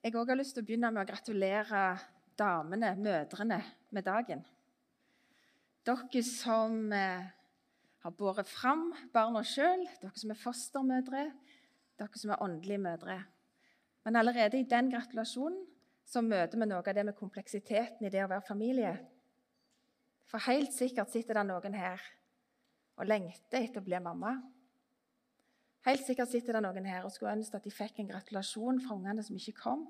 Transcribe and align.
Jeg 0.00 0.14
òg 0.16 0.30
har 0.32 0.38
lyst 0.38 0.54
til 0.56 0.64
å 0.64 0.66
begynne 0.68 0.88
med 0.94 1.02
å 1.02 1.08
gratulere 1.10 1.80
damene, 2.40 2.94
mødrene, 2.96 3.58
med 3.92 4.06
dagen. 4.06 4.40
Dere 5.84 6.22
som 6.24 6.92
eh, 6.96 7.26
har 8.00 8.14
båret 8.16 8.48
fram 8.48 8.86
barna 9.12 9.42
sjøl, 9.44 9.82
dere 10.00 10.16
som 10.16 10.32
er 10.32 10.40
fostermødre, 10.40 11.24
dere 12.00 12.22
som 12.22 12.32
er 12.32 12.40
åndelige 12.46 12.80
mødre. 12.80 13.18
Men 14.06 14.16
allerede 14.16 14.62
i 14.62 14.68
den 14.68 14.88
gratulasjonen 14.88 15.66
så 16.08 16.22
møter 16.24 16.56
vi 16.56 16.70
noe 16.70 16.80
av 16.80 16.96
det 16.96 17.04
med 17.04 17.18
kompleksiteten 17.18 18.06
i 18.06 18.12
det 18.14 18.24
å 18.24 18.30
være 18.30 18.48
familie. 18.48 18.94
For 20.32 20.40
helt 20.48 20.72
sikkert 20.72 21.12
sitter 21.12 21.42
det 21.42 21.44
noen 21.50 21.76
her 21.76 22.00
og 22.96 23.04
lengter 23.04 23.60
etter 23.60 23.82
å 23.82 23.84
bli 23.84 24.00
mamma. 24.00 24.38
Helt 25.86 26.04
sikkert 26.04 26.28
sitter 26.28 26.58
det 26.58 26.64
noen 26.66 26.86
her 26.88 27.06
og 27.06 27.12
skulle 27.14 27.32
ønske 27.38 27.56
at 27.56 27.64
de 27.64 27.72
fikk 27.72 28.02
en 28.02 28.10
gratulasjon 28.10 28.80
fra 28.84 28.96
ungene 28.98 29.24
som 29.24 29.38
ikke 29.38 29.56
kom. 29.62 29.86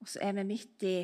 Og 0.00 0.08
så 0.10 0.22
er 0.24 0.34
vi 0.38 0.46
midt 0.48 0.86
i 0.88 0.96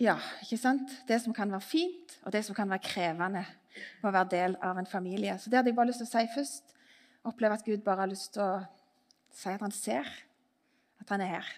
ja, 0.00 0.16
ikke 0.40 0.56
sant? 0.56 0.92
det 1.08 1.20
som 1.20 1.34
kan 1.36 1.50
være 1.52 1.64
fint, 1.64 2.16
og 2.24 2.32
det 2.32 2.40
som 2.46 2.56
kan 2.56 2.68
være 2.70 2.84
krevende 2.86 3.42
med 4.00 4.08
å 4.08 4.12
være 4.14 4.32
del 4.32 4.54
av 4.64 4.78
en 4.80 4.88
familie. 4.88 5.36
Så 5.38 5.52
det 5.52 5.60
hadde 5.60 5.72
jeg 5.72 5.76
bare 5.76 5.90
lyst 5.90 6.00
til 6.00 6.08
å 6.08 6.12
si 6.14 6.30
først. 6.34 6.76
Oppleve 7.28 7.58
at 7.58 7.66
Gud 7.66 7.82
bare 7.84 8.06
har 8.06 8.10
lyst 8.10 8.32
til 8.34 8.44
å 8.44 8.62
si 9.36 9.52
at 9.52 9.60
han 9.60 9.74
ser, 9.76 10.08
at 11.00 11.12
han 11.12 11.24
er 11.24 11.34
her. 11.36 11.50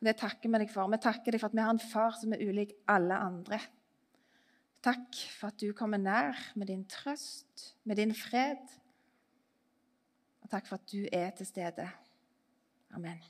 Og 0.00 0.08
Det 0.08 0.16
takker 0.18 0.50
vi 0.50 0.62
deg 0.64 0.72
for. 0.72 0.90
Vi 0.90 0.98
takker 1.04 1.36
deg 1.36 1.42
for 1.42 1.50
at 1.50 1.56
vi 1.56 1.62
har 1.62 1.74
en 1.74 1.82
far 1.92 2.18
som 2.18 2.34
er 2.34 2.42
ulik 2.42 2.74
alle 2.90 3.18
andre. 3.22 3.60
Takk 4.80 5.16
for 5.36 5.52
at 5.52 5.60
du 5.60 5.74
kommer 5.76 6.00
nær 6.00 6.36
med 6.56 6.70
din 6.70 6.86
trøst, 6.88 7.74
med 7.84 8.00
din 8.00 8.14
fred. 8.16 8.62
Og 10.40 10.48
takk 10.48 10.70
for 10.70 10.80
at 10.80 10.86
du 10.92 11.04
er 11.12 11.30
til 11.36 11.46
stede. 11.46 11.88
Amen. 12.96 13.20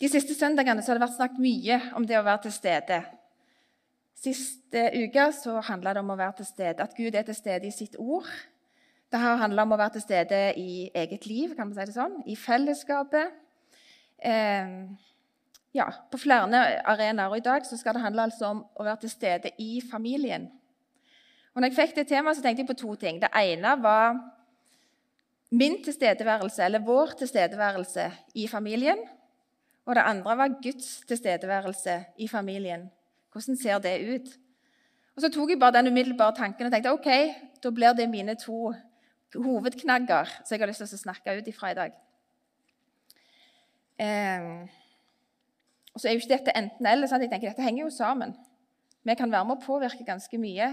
De 0.00 0.08
siste 0.12 0.36
søndagene 0.36 0.84
har 0.84 0.98
det 0.98 1.00
vært 1.06 1.16
snakket 1.16 1.40
mye 1.40 1.78
om 1.96 2.04
det 2.04 2.18
å 2.18 2.26
være 2.26 2.42
til 2.44 2.52
stede. 2.52 3.00
Siste 4.16 4.82
uke 4.92 5.24
så 5.32 5.56
handla 5.64 5.94
det 5.96 6.02
om 6.04 6.12
å 6.12 6.18
være 6.20 6.42
til 6.42 6.48
stede, 6.50 6.84
at 6.84 6.96
Gud 6.96 7.16
er 7.16 7.24
til 7.24 7.36
stede 7.36 7.68
i 7.68 7.72
sitt 7.72 7.96
ord. 7.96 8.28
Det 9.08 9.20
har 9.22 9.40
handla 9.40 9.64
om 9.64 9.72
å 9.72 9.80
være 9.80 9.96
til 9.96 10.04
stede 10.04 10.40
i 10.60 10.90
eget 10.92 11.24
liv, 11.30 11.56
kan 11.56 11.70
man 11.70 11.76
si 11.78 11.88
det 11.88 11.96
sånn, 11.96 12.20
i 12.28 12.36
fellesskapet. 12.36 13.32
Eh, 14.20 14.72
ja, 15.76 15.86
på 16.10 16.20
flere 16.20 16.62
arenaer. 16.88 17.30
Og 17.30 17.38
I 17.38 17.44
dag 17.44 17.66
skal 17.68 17.96
det 17.96 18.04
handle 18.04 18.26
altså 18.28 18.52
om 18.52 18.62
å 18.76 18.86
være 18.86 19.04
til 19.04 19.12
stede 19.12 19.52
i 19.62 19.82
familien. 19.84 20.48
Og 21.54 21.60
når 21.62 21.70
jeg 21.70 21.76
fikk 21.76 21.94
det 21.96 22.08
temaet, 22.10 22.36
så 22.36 22.44
tenkte 22.44 22.64
jeg 22.64 22.70
på 22.70 22.80
to 22.80 22.94
ting. 23.00 23.20
Det 23.20 23.30
ene 23.32 23.76
var 23.80 24.18
min 25.56 25.78
tilstedeværelse, 25.84 26.64
eller 26.64 26.84
vår 26.84 27.14
tilstedeværelse 27.20 28.10
i 28.34 28.48
familien. 28.48 28.98
Og 29.86 29.94
det 29.94 30.04
andre 30.04 30.36
var 30.36 30.56
Guds 30.62 31.00
tilstedeværelse 31.08 32.00
i 32.18 32.28
familien. 32.28 32.90
Hvordan 33.32 33.56
ser 33.56 33.78
det 33.78 33.94
ut? 34.14 34.28
Og 35.16 35.22
Så 35.22 35.30
tok 35.32 35.50
jeg 35.50 35.60
bare 35.60 35.78
den 35.78 35.88
umiddelbare 35.88 36.34
tanken 36.36 36.66
og 36.66 36.72
tenkte 36.72 36.92
ok, 36.92 37.08
da 37.62 37.70
blir 37.70 37.94
det 37.96 38.10
mine 38.10 38.34
to 38.34 38.74
hovedknagger 39.34 40.28
som 40.44 40.54
jeg 40.54 40.60
har 40.60 40.68
lyst 40.68 40.82
til 40.84 40.98
å 40.98 41.04
snakke 41.04 41.38
ut 41.38 41.48
ifra 41.48 41.70
i 41.70 41.78
dag. 41.78 41.94
Eh, 43.98 44.68
og 45.96 46.00
så 46.00 46.10
er 46.10 46.12
jo 46.12 46.20
ikke 46.20 46.34
dette 46.34 46.52
enten-eller. 46.52 47.08
Jeg 47.08 47.30
tenker 47.30 47.48
Dette 47.48 47.64
henger 47.64 47.86
jo 47.86 47.90
sammen. 47.90 48.34
Vi 49.00 49.14
kan 49.16 49.30
være 49.32 49.46
med 49.48 49.56
å 49.56 49.64
påvirke 49.64 50.04
ganske 50.04 50.36
mye. 50.36 50.68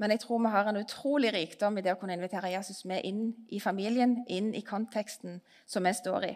Men 0.00 0.14
jeg 0.14 0.22
tror 0.22 0.40
vi 0.40 0.52
har 0.54 0.70
en 0.70 0.80
utrolig 0.80 1.34
rikdom 1.34 1.76
i 1.76 1.84
det 1.84 1.92
å 1.92 1.98
kunne 2.00 2.16
invitere 2.16 2.54
Jesus 2.54 2.80
med 2.88 3.04
inn 3.04 3.28
i 3.52 3.60
familien, 3.60 4.22
inn 4.26 4.54
i 4.56 4.64
konteksten 4.64 5.36
som 5.68 5.84
vi 5.84 5.92
står 5.94 6.26
i. 6.30 6.32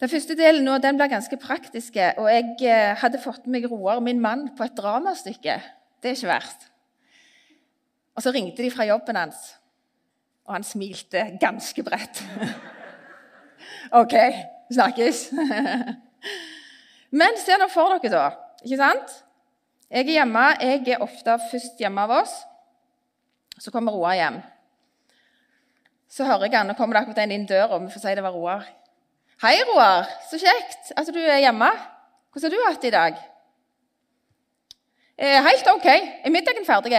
Den 0.00 0.08
første 0.08 0.34
delen 0.38 0.64
nå, 0.64 0.78
den 0.80 0.96
blir 0.96 1.12
ganske 1.12 1.36
praktisk. 1.36 2.00
Og 2.16 2.32
jeg 2.32 2.56
eh, 2.64 2.96
hadde 3.04 3.20
fått 3.20 3.44
med 3.44 3.60
meg 3.60 3.68
Roar, 3.68 4.00
min 4.00 4.24
mann, 4.24 4.48
på 4.56 4.64
et 4.64 4.80
dramastykke. 4.80 5.60
Det 6.00 6.08
er 6.08 6.16
ikke 6.16 6.32
verst. 6.32 6.70
Og 8.16 8.24
så 8.24 8.32
ringte 8.32 8.64
de 8.64 8.72
fra 8.72 8.88
jobben 8.88 9.20
hans, 9.20 9.50
og 10.48 10.56
han 10.56 10.64
smilte 10.66 11.34
ganske 11.40 11.84
bredt. 11.84 12.24
OK, 14.00 14.16
snakkes. 14.72 15.28
Men 17.10 17.38
se 17.40 17.56
nå 17.58 17.66
for 17.72 17.96
dere, 17.98 18.12
da. 18.12 18.54
Ikke 18.64 18.78
sant? 18.80 19.16
Jeg 19.90 20.06
er 20.06 20.16
hjemme. 20.20 20.44
Jeg 20.62 20.86
er 20.94 21.02
ofte 21.02 21.36
først 21.50 21.80
hjemme 21.82 22.04
av 22.06 22.20
oss. 22.20 22.34
Så 23.60 23.72
kommer 23.74 23.92
Roar 23.92 24.16
hjem. 24.18 24.38
Så 26.10 26.26
hører 26.26 26.46
jeg 26.48 26.58
han, 26.58 26.70
og 26.70 26.76
kommer 26.78 26.96
det 26.96 27.02
akkurat 27.04 27.24
en 27.24 27.34
inn 27.34 27.46
døra, 27.46 27.74
og 27.74 27.84
vi 27.84 27.92
får 27.94 28.02
si 28.02 28.14
det 28.18 28.24
var 28.24 28.34
Roar. 28.34 28.68
Hei, 29.42 29.56
Roar. 29.68 30.06
Så 30.30 30.38
kjekt 30.42 30.92
at 30.98 31.10
du 31.10 31.18
er 31.20 31.42
hjemme. 31.42 31.70
Hvordan 32.30 32.50
har 32.50 32.56
du 32.56 32.66
hatt 32.68 32.82
det 32.82 32.90
i 32.90 32.94
dag? 32.94 33.18
Eh, 35.20 35.42
helt 35.44 35.68
OK. 35.74 35.86
Er 35.90 36.32
middagen 36.32 36.66
ferdig? 36.66 36.94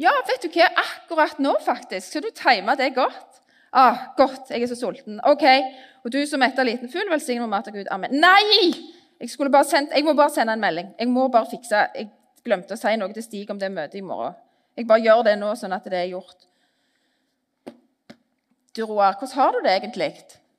Ja, 0.00 0.12
vet 0.26 0.42
du 0.42 0.48
hva? 0.50 0.70
Akkurat 0.82 1.38
nå, 1.38 1.52
faktisk. 1.64 2.08
Så 2.08 2.22
du 2.24 2.30
tima 2.34 2.74
det 2.78 2.94
godt. 2.96 3.41
Ah, 3.72 3.96
godt. 4.16 4.50
Jeg 4.50 4.62
er 4.62 4.68
så 4.68 4.76
sulten. 4.76 5.20
OK. 5.24 5.44
Og 6.04 6.12
du 6.12 6.18
som 6.28 6.42
etter 6.44 6.66
liten 6.68 6.90
fugl, 6.92 7.08
velsign 7.08 7.40
med 7.40 7.48
mat 7.48 7.68
av 7.70 7.76
Gud. 7.76 7.88
Amen. 7.90 8.12
Nei! 8.20 8.72
Jeg, 9.22 9.30
sendt, 9.32 9.94
jeg, 9.94 10.04
må 10.04 10.12
bare 10.18 10.32
sende 10.34 10.52
en 10.52 10.60
melding. 10.60 10.90
Jeg 10.98 11.08
må 11.08 11.28
bare 11.32 11.48
fikse 11.48 11.86
Jeg 11.94 12.10
glemte 12.44 12.74
å 12.74 12.80
si 12.80 12.92
noe 12.98 13.14
til 13.14 13.24
Stig 13.24 13.50
om 13.50 13.60
det 13.60 13.70
møtet 13.72 14.00
i 14.00 14.04
morgen. 14.04 14.34
Jeg 14.76 14.88
bare 14.88 15.04
gjør 15.04 15.22
det 15.28 15.36
nå, 15.38 15.52
sånn 15.56 15.72
at 15.76 15.86
det 15.88 16.00
er 16.00 16.10
gjort. 16.10 16.48
Du, 18.76 18.84
Roar, 18.88 19.16
hvordan 19.20 19.36
har 19.38 19.52
du 19.52 19.60
det 19.64 19.74
egentlig? 19.76 20.10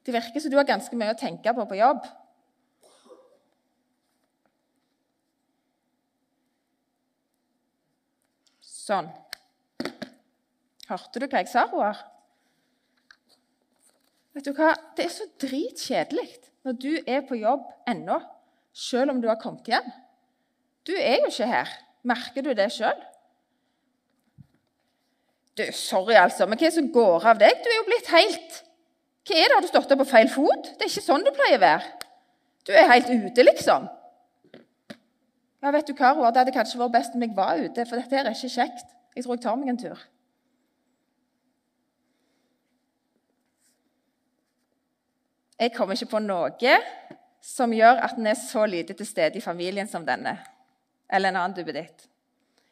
Det 0.05 0.13
virker 0.13 0.39
som 0.39 0.53
du 0.53 0.57
har 0.57 0.67
ganske 0.69 0.97
mye 0.97 1.13
å 1.13 1.17
tenke 1.17 1.53
på 1.53 1.65
på 1.69 1.79
jobb. 1.79 2.05
Sånn. 8.61 9.09
Hørte 10.89 11.21
du 11.21 11.27
hva 11.27 11.41
jeg 11.43 11.51
sa, 11.51 11.67
Roar? 11.71 12.01
Vet 14.33 14.47
du 14.47 14.53
hva? 14.57 14.73
Det 14.97 15.05
er 15.05 15.13
så 15.13 15.27
dritkjedelig 15.41 16.27
når 16.65 16.77
du 16.81 16.91
er 17.05 17.23
på 17.27 17.37
jobb 17.37 17.65
ennå, 17.89 18.17
selv 18.73 19.13
om 19.13 19.21
du 19.21 19.27
har 19.29 19.39
kommet 19.41 19.67
hjem. 19.69 19.89
Du 20.87 20.93
er 20.97 21.21
jo 21.21 21.29
ikke 21.29 21.47
her. 21.47 21.73
Merker 22.03 22.45
du 22.45 22.51
det 22.57 22.69
sjøl? 22.73 22.97
Du, 25.57 25.63
sorry, 25.77 26.15
altså, 26.17 26.47
men 26.49 26.57
hva 26.57 26.65
er 26.65 26.71
det 26.71 26.79
som 26.79 26.93
går 26.95 27.27
av 27.29 27.41
deg? 27.41 27.59
Du 27.61 27.69
er 27.69 27.77
jo 27.77 27.89
blitt 27.89 28.09
helt 28.09 28.63
Hva 29.23 29.35
er 29.37 29.45
det? 29.45 29.53
Har 29.53 29.63
du 29.63 29.69
stått 29.69 29.91
opp 29.93 30.01
på 30.01 30.09
feil 30.09 30.31
fot? 30.33 30.71
Det 30.73 30.87
er 30.87 30.89
ikke 30.89 31.05
sånn 31.05 31.23
du 31.23 31.29
pleier 31.35 31.59
å 31.59 31.61
være. 31.61 31.91
Du 32.67 32.73
er 32.73 32.89
helt 32.89 33.11
ute, 33.11 33.45
liksom. 33.45 33.85
Ja, 35.63 35.71
vet 35.71 35.87
du 35.87 35.93
hva, 35.95 36.09
Roar, 36.17 36.33
Det 36.33 36.41
hadde 36.41 36.55
kanskje 36.55 36.81
vært 36.81 36.95
best 36.97 37.13
om 37.15 37.23
jeg 37.23 37.35
var 37.37 37.61
ute, 37.61 37.85
for 37.87 38.01
dette 38.01 38.17
her 38.17 38.27
er 38.27 38.35
ikke 38.35 38.51
kjekt. 38.51 38.89
Jeg 39.15 39.23
tror 39.23 39.37
jeg 39.37 39.43
tar 39.45 39.59
meg 39.59 39.71
en 39.71 39.79
tur. 39.79 40.01
Jeg 45.59 45.73
kommer 45.75 45.97
ikke 45.97 46.15
på 46.15 46.23
noe 46.23 46.77
som 47.43 47.73
gjør 47.75 47.99
at 48.05 48.17
en 48.17 48.27
er 48.31 48.39
så 48.39 48.65
lite 48.65 48.95
til 48.97 49.07
stede 49.07 49.37
i 49.37 49.43
familien 49.43 49.87
som 49.87 50.05
denne. 50.07 50.37
Eller 51.11 51.29
en 51.29 51.41
annen 51.41 51.55
duppeditt. 51.57 52.07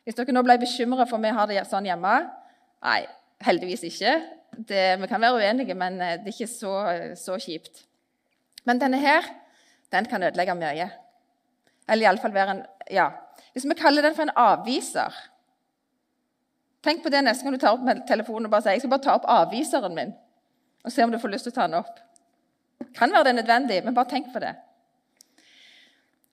Hvis 0.04 0.18
dere 0.18 0.34
nå 0.34 0.42
ble 0.46 0.58
bekymra 0.62 1.06
for 1.06 1.20
om 1.20 1.26
vi 1.28 1.34
har 1.36 1.50
det 1.50 1.66
sånn 1.70 1.90
hjemme, 1.90 2.16
Nei, 2.82 3.04
heldigvis 3.46 3.84
ikke. 3.86 4.16
Det, 4.58 4.86
vi 4.98 5.08
kan 5.10 5.22
være 5.22 5.38
uenige, 5.38 5.76
men 5.78 6.00
eh, 6.02 6.16
det 6.18 6.32
er 6.32 6.34
ikke 6.34 6.50
så, 6.50 6.72
så 7.14 7.38
kjipt. 7.38 7.84
Men 8.66 8.82
denne 8.82 8.98
her, 8.98 9.28
den 9.94 10.08
kan 10.10 10.24
ødelegge 10.24 10.56
mye. 10.58 10.88
Eller 11.90 12.08
iallfall 12.08 12.34
være 12.34 12.58
en 12.58 12.64
Ja. 12.92 13.12
Hvis 13.54 13.66
vi 13.68 13.76
kaller 13.76 14.02
den 14.02 14.16
for 14.16 14.24
en 14.24 14.36
avviser 14.36 15.14
Tenk 16.84 17.04
på 17.04 17.10
det 17.14 17.22
neste 17.24 17.44
gang 17.44 17.54
du 17.54 17.60
tar 17.62 17.76
opp 17.76 18.08
telefonen 18.08 18.48
og 18.48 18.52
bare 18.52 18.64
sier 18.66 18.74
jeg 18.74 18.82
skal 18.82 18.90
bare 18.90 19.04
ta 19.06 19.14
opp 19.14 19.28
avviseren 19.30 19.94
min. 19.96 20.14
Og 20.84 20.92
se 20.92 21.04
om 21.04 21.12
du 21.12 21.20
får 21.22 21.30
lyst 21.30 21.46
til 21.46 21.54
å 21.54 21.58
ta 21.60 21.68
den 21.68 21.78
opp. 21.78 22.00
Kan 22.98 23.14
være 23.14 23.30
det 23.30 23.36
nødvendig, 23.40 23.80
men 23.86 23.96
bare 23.96 24.10
tenk 24.10 24.32
på 24.34 24.42
det. 24.44 24.54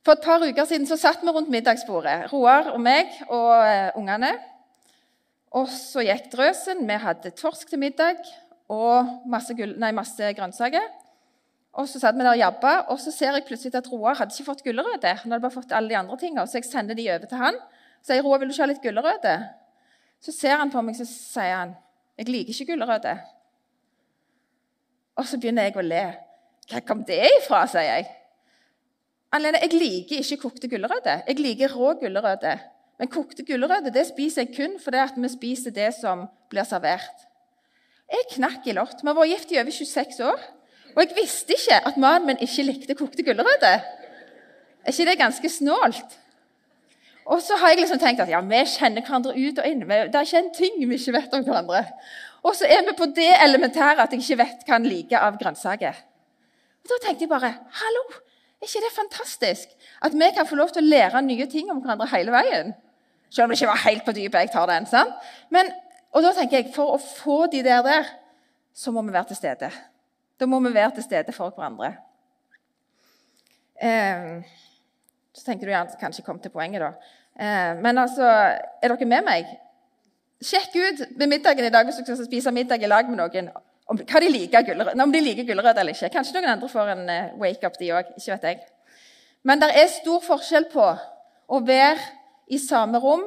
For 0.05 0.17
et 0.17 0.25
par 0.25 0.41
uker 0.41 0.65
siden 0.65 0.87
så 0.89 0.97
satt 0.97 1.23
vi 1.23 1.33
rundt 1.35 1.51
middagsbordet, 1.53 2.31
Roar 2.33 2.71
og 2.73 2.81
meg 2.81 3.11
og 3.29 3.51
uh, 3.53 3.99
ungene. 3.99 4.31
Og 5.57 5.69
så 5.73 6.05
gikk 6.05 6.31
drøsen. 6.33 6.85
Vi 6.89 6.97
hadde 7.03 7.33
torsk 7.37 7.69
til 7.69 7.81
middag 7.83 8.21
og 8.73 9.29
masse, 9.29 9.55
gull, 9.57 9.75
nei, 9.81 9.91
masse 9.97 10.33
grønnsaker. 10.37 10.87
Og 11.79 11.89
så 11.89 12.01
satt 12.01 12.17
vi 12.17 12.25
der 12.25 12.33
og 12.33 12.41
jabba, 12.41 12.73
og 12.93 13.01
så 13.01 13.13
ser 13.15 13.37
jeg 13.37 13.47
plutselig 13.49 13.77
at 13.79 13.89
Roar 13.93 14.17
hadde 14.19 14.35
ikke 14.35 14.49
fått 14.49 14.65
gulrøtter. 14.67 15.21
Han 15.23 15.33
hadde 15.33 15.45
bare 15.45 15.55
fått 15.55 15.75
alle 15.77 15.93
de 15.93 15.99
andre 15.99 16.17
tingene, 16.21 16.47
Så 16.47 16.59
jeg 16.59 16.69
sender 16.69 16.95
de 16.95 17.11
over 17.13 17.27
til 17.27 17.39
han. 17.39 17.59
Så 18.03 18.13
sier 18.13 18.23
Roar, 18.23 18.39
vil 18.39 18.49
du 18.49 18.55
ikke 18.55 18.65
ha 18.65 18.71
litt 18.73 18.83
gulrøtter? 18.83 19.45
Så 20.21 20.33
ser 20.33 20.57
han 20.59 20.71
på 20.71 20.83
meg 20.83 20.97
så 20.99 21.07
sier 21.07 21.55
han, 21.55 21.77
jeg 22.19 22.29
liker 22.29 22.55
ikke 22.55 22.73
gulrøtter. 22.73 23.21
Og 25.19 25.27
så 25.27 25.39
begynner 25.39 25.69
jeg 25.69 25.77
å 25.79 25.85
le. 25.87 26.05
Hva 26.69 26.83
kom 26.85 27.05
det 27.09 27.21
ifra, 27.39 27.63
sier 27.71 27.87
jeg. 27.89 28.09
Alene, 29.33 29.61
jeg 29.65 29.77
liker 29.77 30.21
ikke 30.23 30.43
kokte 30.43 30.69
gulrøtter. 30.73 31.25
Jeg 31.29 31.41
liker 31.41 31.73
rå 31.73 31.95
gulrøtter. 32.01 32.61
Men 32.99 33.11
kokte 33.13 33.45
gulrøtter 33.47 33.95
det 33.95 34.07
spiser 34.09 34.45
jeg 34.45 34.55
kun 34.57 34.79
fordi 34.83 35.23
vi 35.23 35.33
spiser 35.33 35.75
det 35.75 35.91
som 35.97 36.27
blir 36.51 36.67
servert. 36.69 37.27
Jeg 38.09 38.31
knakk 38.37 38.67
i 38.67 38.77
lott. 38.77 39.03
Vi 39.03 39.09
har 39.09 39.17
vært 39.17 39.35
gift 39.35 39.53
i 39.53 39.61
over 39.61 39.75
26 39.75 40.23
år. 40.25 40.47
Og 40.95 41.03
jeg 41.05 41.17
visste 41.19 41.55
ikke 41.55 41.83
at 41.91 42.01
mannen 42.01 42.33
min 42.33 42.41
ikke 42.45 42.65
likte 42.65 42.97
kokte 42.99 43.25
gulrøtter. 43.25 43.85
Er 44.85 44.95
ikke 44.95 45.11
det 45.11 45.19
ganske 45.21 45.53
snålt? 45.53 46.17
Og 47.29 47.43
så 47.45 47.59
har 47.61 47.75
jeg 47.75 47.83
liksom 47.83 48.01
tenkt 48.01 48.23
at 48.25 48.31
ja, 48.33 48.41
vi 48.41 48.61
kjenner 48.73 49.05
hverandre 49.05 49.35
ut 49.37 49.59
og 49.61 49.67
inn. 49.69 49.85
Det 49.85 50.17
er 50.17 50.25
ikke 50.25 50.41
en 50.41 50.55
ting 50.57 50.79
vi 50.81 50.97
ikke 50.97 51.17
vet 51.19 51.35
om 51.37 51.45
hverandre. 51.45 51.83
Og 52.49 52.57
så 52.57 52.65
er 52.65 52.87
vi 52.87 52.97
på 52.97 53.11
det 53.13 53.35
elementære 53.45 54.01
at 54.01 54.15
jeg 54.15 54.25
ikke 54.25 54.41
vet 54.41 54.65
hva 54.65 54.79
han 54.79 54.89
liker 54.89 55.21
av 55.21 55.37
grønnsaker. 55.41 56.01
Da 56.89 56.97
tenkte 57.03 57.27
jeg 57.27 57.31
bare 57.31 57.53
hallo, 57.83 58.05
er 58.59 58.67
ikke 58.67 58.85
det 58.85 58.95
fantastisk? 58.95 59.75
At 60.03 60.15
vi 60.15 60.31
kan 60.35 60.47
få 60.49 60.57
lov 60.59 60.73
til 60.75 60.83
å 60.83 60.89
lære 60.89 61.23
nye 61.23 61.47
ting 61.51 61.69
om 61.71 61.83
hverandre 61.83 62.09
hele 62.15 62.33
veien. 62.35 62.73
Selv 63.31 63.45
om 63.45 63.53
det 63.53 63.59
ikke 63.59 63.71
var 63.71 63.85
helt 63.85 64.05
på 64.07 64.15
dypet. 64.17 64.41
jeg 64.41 64.51
tar 64.53 64.67
den, 64.67 64.87
sant? 64.87 65.15
Men, 65.51 65.71
og 66.13 66.25
da 66.25 66.33
tenker 66.33 66.63
jeg, 66.63 66.73
For 66.75 66.97
å 66.97 66.99
få 66.99 67.47
de 67.53 67.63
der 67.63 67.83
der, 67.83 68.09
så 68.75 68.91
må 68.91 69.03
vi 69.03 69.13
være 69.13 69.31
til 69.31 69.37
stede. 69.37 69.71
Da 70.41 70.47
må 70.47 70.61
vi 70.61 70.75
være 70.75 70.95
til 70.95 71.03
stede 71.03 71.33
for 71.33 71.51
hverandre. 71.51 71.93
Eh, 73.83 74.43
så 75.35 75.45
tenker 75.45 75.67
du 75.67 75.73
gjerne 75.73 76.01
kanskje 76.01 76.25
kom 76.25 76.39
til 76.39 76.51
poenget, 76.51 76.83
da. 76.83 76.93
Eh, 77.39 77.79
men 77.83 77.99
altså, 77.99 78.27
er 78.83 78.89
dere 78.95 79.07
med 79.07 79.27
meg? 79.27 79.51
Sjekk 80.43 80.75
ut 80.75 81.03
ved 81.19 81.27
middagen 81.27 81.67
i 81.67 81.75
dag 81.75 81.87
hvis 81.87 81.99
dere 82.01 82.17
skal 82.17 82.27
spise 82.27 82.55
middag 82.55 82.83
i 82.83 82.91
lag 82.91 83.09
med 83.11 83.19
noen 83.19 83.51
om, 83.89 83.99
hva 83.99 84.21
de 84.21 84.31
liker, 84.31 84.73
om 85.01 85.13
de 85.13 85.21
liker 85.23 85.47
gulrøtter 85.49 85.83
eller 85.83 85.97
ikke. 85.97 86.13
Kanskje 86.13 86.37
noen 86.37 86.53
andre 86.53 86.69
får 86.71 86.93
en 86.93 87.05
uh, 87.09 87.37
wake-up, 87.41 87.79
de 87.81 87.93
òg. 87.97 88.13
Ikke 88.21 88.35
vet 88.35 88.49
jeg. 88.51 88.63
Men 89.49 89.63
det 89.63 89.71
er 89.81 89.89
stor 89.93 90.21
forskjell 90.25 90.69
på 90.73 90.87
å 91.49 91.61
være 91.65 92.01
i 92.53 92.61
samme 92.61 93.01
rom 93.01 93.25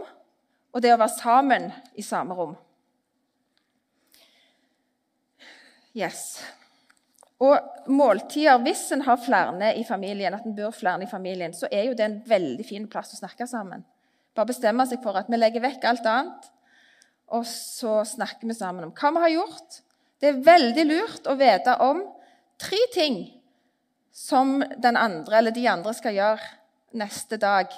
og 0.72 0.84
det 0.84 0.94
å 0.94 1.00
være 1.00 1.18
sammen 1.18 1.70
i 1.98 2.06
samme 2.06 2.36
rom. 2.38 2.54
Yes. 5.98 6.40
Og 7.42 7.58
måltider, 7.92 8.62
Hvis 8.62 8.92
en 8.92 9.02
har 9.02 9.18
flere 9.18 9.74
i 9.76 9.84
familien, 9.84 10.34
at 10.34 10.46
en 10.46 10.56
bor 10.56 10.72
flere 10.72 11.04
i 11.04 11.10
familien, 11.10 11.54
så 11.54 11.68
er 11.72 11.90
jo 11.90 11.94
det 11.98 12.06
en 12.06 12.22
veldig 12.28 12.66
fin 12.66 12.88
plass 12.88 13.14
å 13.14 13.20
snakke 13.20 13.48
sammen. 13.48 13.84
Bare 14.36 14.48
bestemme 14.54 14.86
seg 14.88 15.02
for 15.04 15.18
at 15.18 15.28
vi 15.28 15.40
legger 15.40 15.64
vekk 15.66 15.84
alt 15.90 16.06
annet, 16.06 16.52
og 17.28 17.46
så 17.48 18.04
snakker 18.06 18.48
vi 18.48 18.56
sammen 18.56 18.86
om 18.86 18.94
hva 18.96 19.12
vi 19.12 19.24
har 19.26 19.34
gjort. 19.40 19.82
Det 20.22 20.30
er 20.30 20.42
veldig 20.46 20.84
lurt 20.86 21.28
å 21.30 21.34
vite 21.34 21.74
om 21.82 22.04
tre 22.62 22.78
ting 22.94 23.24
som 24.14 24.60
den 24.78 25.00
andre 25.00 25.40
eller 25.40 25.56
de 25.56 25.64
andre 25.72 25.94
skal 25.98 26.14
gjøre 26.14 26.52
neste 27.02 27.40
dag. 27.42 27.72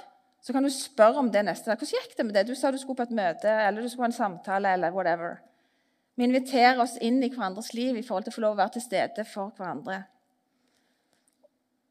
Så 0.43 0.51
kan 0.51 0.65
du 0.65 0.71
spørre 0.73 1.21
om 1.21 1.31
det 1.31 1.45
neste 1.47 1.71
dag. 1.71 1.79
'Hvordan 1.79 2.03
gikk 2.03 2.17
det 2.17 2.25
med 2.25 2.35
det?' 2.35 2.47
Du 2.47 2.55
sa 2.55 2.71
du 2.71 2.77
skulle 2.77 2.99
på 2.99 3.07
et 3.07 3.15
møte 3.15 3.47
eller 3.47 3.81
du 3.81 3.87
skulle 3.87 4.03
på 4.03 4.11
en 4.11 4.19
samtale. 4.19 4.73
eller 4.73 4.91
whatever. 4.91 5.39
Vi 6.15 6.23
inviterer 6.23 6.81
oss 6.81 6.97
inn 6.97 7.23
i 7.23 7.29
hverandres 7.29 7.73
liv 7.73 7.95
i 7.97 8.03
forhold 8.03 8.25
til 8.25 8.33
å 8.33 8.35
få 8.35 8.41
lov 8.41 8.53
å 8.53 8.61
være 8.61 8.73
til 8.73 8.81
stede 8.81 9.25
for 9.25 9.53
hverandre. 9.57 10.03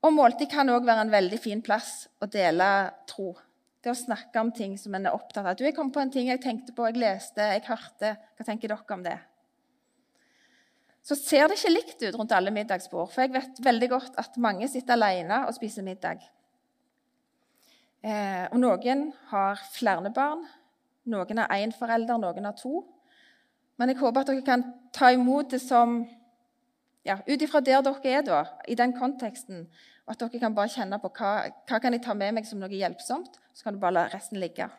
Og 0.02 0.12
måltid 0.12 0.50
kan 0.50 0.68
òg 0.68 0.84
være 0.84 1.00
en 1.00 1.10
veldig 1.10 1.40
fin 1.40 1.62
plass 1.62 2.08
å 2.20 2.26
dele 2.26 2.92
tro. 3.06 3.34
Det 3.82 3.90
å 3.90 3.94
snakke 3.94 4.40
om 4.40 4.52
ting 4.52 4.78
som 4.78 4.94
en 4.94 5.06
er 5.06 5.14
opptatt 5.14 5.46
av. 5.46 5.56
Du, 5.56 5.64
'Jeg 5.64 5.74
kom 5.74 5.90
på 5.90 6.00
en 6.00 6.10
ting 6.10 6.28
jeg 6.28 6.42
tenkte 6.42 6.72
på, 6.72 6.86
jeg 6.86 6.96
leste, 6.96 7.40
jeg 7.40 7.64
hørte. 7.64 8.16
Hva 8.36 8.44
tenker 8.44 8.68
dere 8.68 8.94
om 8.94 9.02
det?' 9.02 9.31
Så 11.02 11.16
ser 11.18 11.48
det 11.50 11.58
ikke 11.58 11.72
likt 11.74 12.02
ut 12.04 12.16
rundt 12.18 12.32
alle 12.36 12.52
middagsbord. 12.54 13.10
For 13.10 13.24
jeg 13.24 13.34
vet 13.34 13.60
veldig 13.64 13.88
godt 13.90 14.18
at 14.22 14.38
mange 14.42 14.68
sitter 14.70 14.94
alene 14.94 15.42
og 15.48 15.56
spiser 15.56 15.82
middag. 15.86 16.22
Eh, 18.02 18.46
og 18.50 18.58
noen 18.62 19.08
har 19.30 19.62
flere 19.74 20.10
barn. 20.14 20.44
Noen 21.10 21.42
har 21.42 21.50
én 21.58 21.74
forelder, 21.74 22.20
noen 22.22 22.46
har 22.46 22.54
to. 22.58 22.84
Men 23.78 23.90
jeg 23.90 23.98
håper 23.98 24.22
at 24.22 24.30
dere 24.30 24.46
kan 24.46 24.62
ta 24.94 25.10
imot 25.10 25.50
det 25.50 25.62
som 25.62 26.02
ja, 27.02 27.16
Ut 27.26 27.42
ifra 27.42 27.58
der 27.58 27.82
dere 27.82 28.10
er, 28.12 28.22
da, 28.22 28.44
i 28.70 28.76
den 28.78 28.94
konteksten. 28.94 29.66
Og 30.06 30.14
at 30.14 30.20
dere 30.22 30.38
kan 30.38 30.54
bare 30.54 30.70
kjenne 30.70 31.00
på 31.02 31.10
hva, 31.18 31.32
hva 31.66 31.80
kan 31.82 31.96
jeg 31.96 32.04
ta 32.04 32.14
med 32.14 32.36
meg 32.36 32.46
som 32.46 32.62
noe 32.62 32.70
hjelpsomt. 32.70 33.40
Så 33.50 33.66
kan 33.66 33.74
du 33.74 33.82
bare 33.82 33.96
la 33.96 34.04
resten 34.12 34.38
ligge. 34.38 34.70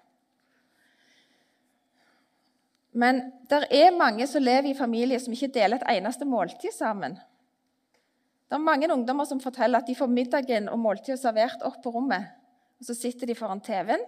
Men 2.94 3.22
det 3.50 3.64
er 3.74 3.96
mange 3.98 4.28
som 4.30 4.44
lever 4.44 4.70
i 4.70 4.78
familier 4.78 5.22
som 5.22 5.34
ikke 5.34 5.52
deler 5.54 5.82
et 5.82 5.96
eneste 5.98 6.28
måltid 6.30 6.74
sammen. 6.76 7.18
Det 8.48 8.60
er 8.60 8.62
mange 8.62 8.90
ungdommer 8.94 9.26
som 9.26 9.42
forteller 9.42 9.82
at 9.82 9.88
de 9.90 9.96
får 9.98 10.12
middagen 10.12 10.70
og 10.70 10.78
måltidet 10.80 11.18
servert 11.22 11.64
opp 11.66 11.80
på 11.82 11.94
rommet. 11.96 12.28
Og 12.78 12.86
så 12.86 12.94
sitter 12.94 13.30
de 13.30 13.38
foran 13.38 13.64
TV-en 13.66 14.04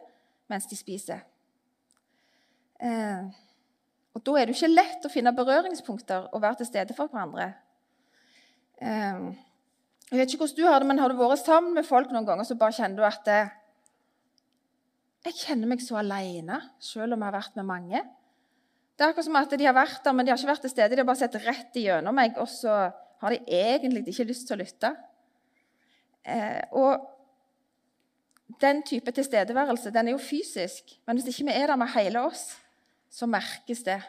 mens 0.51 0.67
de 0.69 0.77
spiser. 0.77 1.23
Eh, 2.77 3.25
og 4.13 4.23
Da 4.23 4.35
er 4.37 4.45
det 4.45 4.55
ikke 4.55 4.69
lett 4.69 5.07
å 5.07 5.11
finne 5.11 5.33
berøringspunkter 5.35 6.29
og 6.31 6.43
være 6.43 6.61
til 6.61 6.69
stede 6.69 6.93
for 6.93 7.09
hverandre. 7.09 7.47
Eh, 8.77 9.25
jeg 10.11 10.19
vet 10.19 10.35
ikke 10.35 10.45
hvordan 10.45 10.59
du 10.59 10.67
har 10.69 10.79
det, 10.79 10.87
men 10.91 11.01
har 11.01 11.09
du 11.09 11.17
vært 11.17 11.41
sammen 11.41 11.73
med 11.73 11.87
folk 11.87 12.13
noen 12.13 12.27
ganger, 12.27 12.45
så 12.45 12.59
bare 12.59 12.77
kjenner 12.77 13.01
du 13.01 13.07
at 13.07 13.31
eh, 13.33 13.53
Jeg 15.25 15.39
kjenner 15.41 15.73
meg 15.73 15.81
så 15.81 15.97
alene, 15.97 16.59
selv 16.77 17.15
om 17.15 17.23
jeg 17.23 17.25
har 17.31 17.39
vært 17.39 17.55
med 17.57 17.65
mange. 17.65 18.03
Det 18.95 19.03
er 19.03 19.11
akkurat 19.11 19.27
som 19.27 19.35
at 19.39 19.57
de 19.59 19.67
har 19.67 19.75
vært 19.75 20.05
der, 20.05 20.15
men 20.15 20.25
de 20.25 20.31
har 20.31 20.39
ikke 20.39 20.53
vært 20.53 20.63
til 20.63 20.71
stede. 20.71 20.95
De 20.95 21.01
har 21.03 21.07
bare 21.07 21.19
sett 21.19 21.35
rett 21.43 21.79
igjennom 21.79 22.15
meg, 22.15 22.37
og 22.39 22.47
så 22.47 22.75
har 23.21 23.35
de 23.35 23.57
egentlig 23.57 24.05
ikke 24.11 24.29
lyst 24.29 24.47
til 24.47 24.55
å 24.55 24.61
lytte. 24.61 24.91
Eh, 26.23 26.61
og 26.79 27.03
den 28.61 28.81
type 28.87 29.11
tilstedeværelse 29.11 29.91
den 29.93 30.09
er 30.09 30.15
jo 30.15 30.21
fysisk, 30.21 30.95
men 31.05 31.17
hvis 31.17 31.27
ikke 31.33 31.49
vi 31.49 31.57
er 31.57 31.71
der 31.71 31.79
med 31.81 31.91
hele 31.95 32.23
oss, 32.29 32.53
så 33.11 33.27
merkes 33.27 33.83
det. 33.83 33.99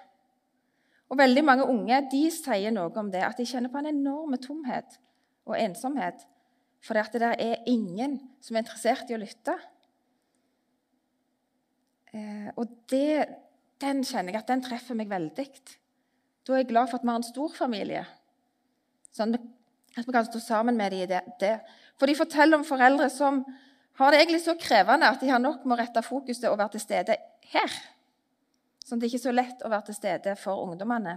Og 1.11 1.19
Veldig 1.19 1.45
mange 1.47 1.67
unge 1.71 2.01
de 2.11 2.23
sier 2.35 2.75
noe 2.75 2.91
om 2.99 3.11
det, 3.13 3.23
at 3.23 3.39
de 3.39 3.47
kjenner 3.47 3.71
på 3.71 3.79
en 3.81 3.91
enorm 3.93 4.35
tomhet 4.43 4.99
og 5.47 5.59
ensomhet. 5.59 6.25
For 6.83 6.99
det 6.99 7.23
der 7.23 7.39
er 7.43 7.67
ingen 7.67 8.19
som 8.43 8.57
er 8.57 8.65
interessert 8.65 9.11
i 9.11 9.17
å 9.17 9.21
lytte. 9.21 9.55
Eh, 12.15 12.51
og 12.55 12.71
det, 12.91 13.27
den 13.83 14.05
kjenner 14.07 14.33
jeg 14.33 14.43
at 14.43 14.51
den 14.51 14.65
treffer 14.65 14.97
meg 14.99 15.11
veldig. 15.11 15.47
Da 16.47 16.55
er 16.55 16.63
jeg 16.63 16.71
glad 16.71 16.89
for 16.91 16.99
at 16.99 17.05
vi 17.05 17.13
har 17.13 17.21
en 17.21 17.27
stor 17.27 17.53
familie. 17.57 18.05
Sånn 19.13 19.37
at 19.37 20.05
vi 20.05 20.13
kan 20.13 20.29
stå 20.29 20.41
sammen 20.45 20.77
med 20.79 20.93
dem 20.93 21.05
i 21.05 21.11
det. 21.41 21.55
For 21.97 22.09
de 22.09 22.17
forteller 22.19 22.59
om 22.59 22.67
foreldre 22.69 23.09
som 23.13 23.43
har 23.97 24.13
det 24.13 24.21
egentlig 24.21 24.43
så 24.45 24.57
krevende 24.61 25.09
at 25.09 25.23
de 25.23 25.31
har 25.33 25.41
nok 25.41 25.65
med 25.65 25.77
å 25.77 25.81
rette 25.81 26.05
fokuset 26.05 26.49
og 26.51 26.59
være 26.61 26.77
til 26.77 26.85
stede 26.85 27.17
her. 27.53 27.79
Sånn 28.85 29.01
at 29.01 29.05
det 29.05 29.11
ikke 29.11 29.23
er 29.23 29.29
så 29.29 29.35
lett 29.35 29.65
å 29.65 29.73
være 29.73 29.89
til 29.89 29.99
stede 29.99 30.37
for 30.41 30.67
ungdommene. 30.67 31.17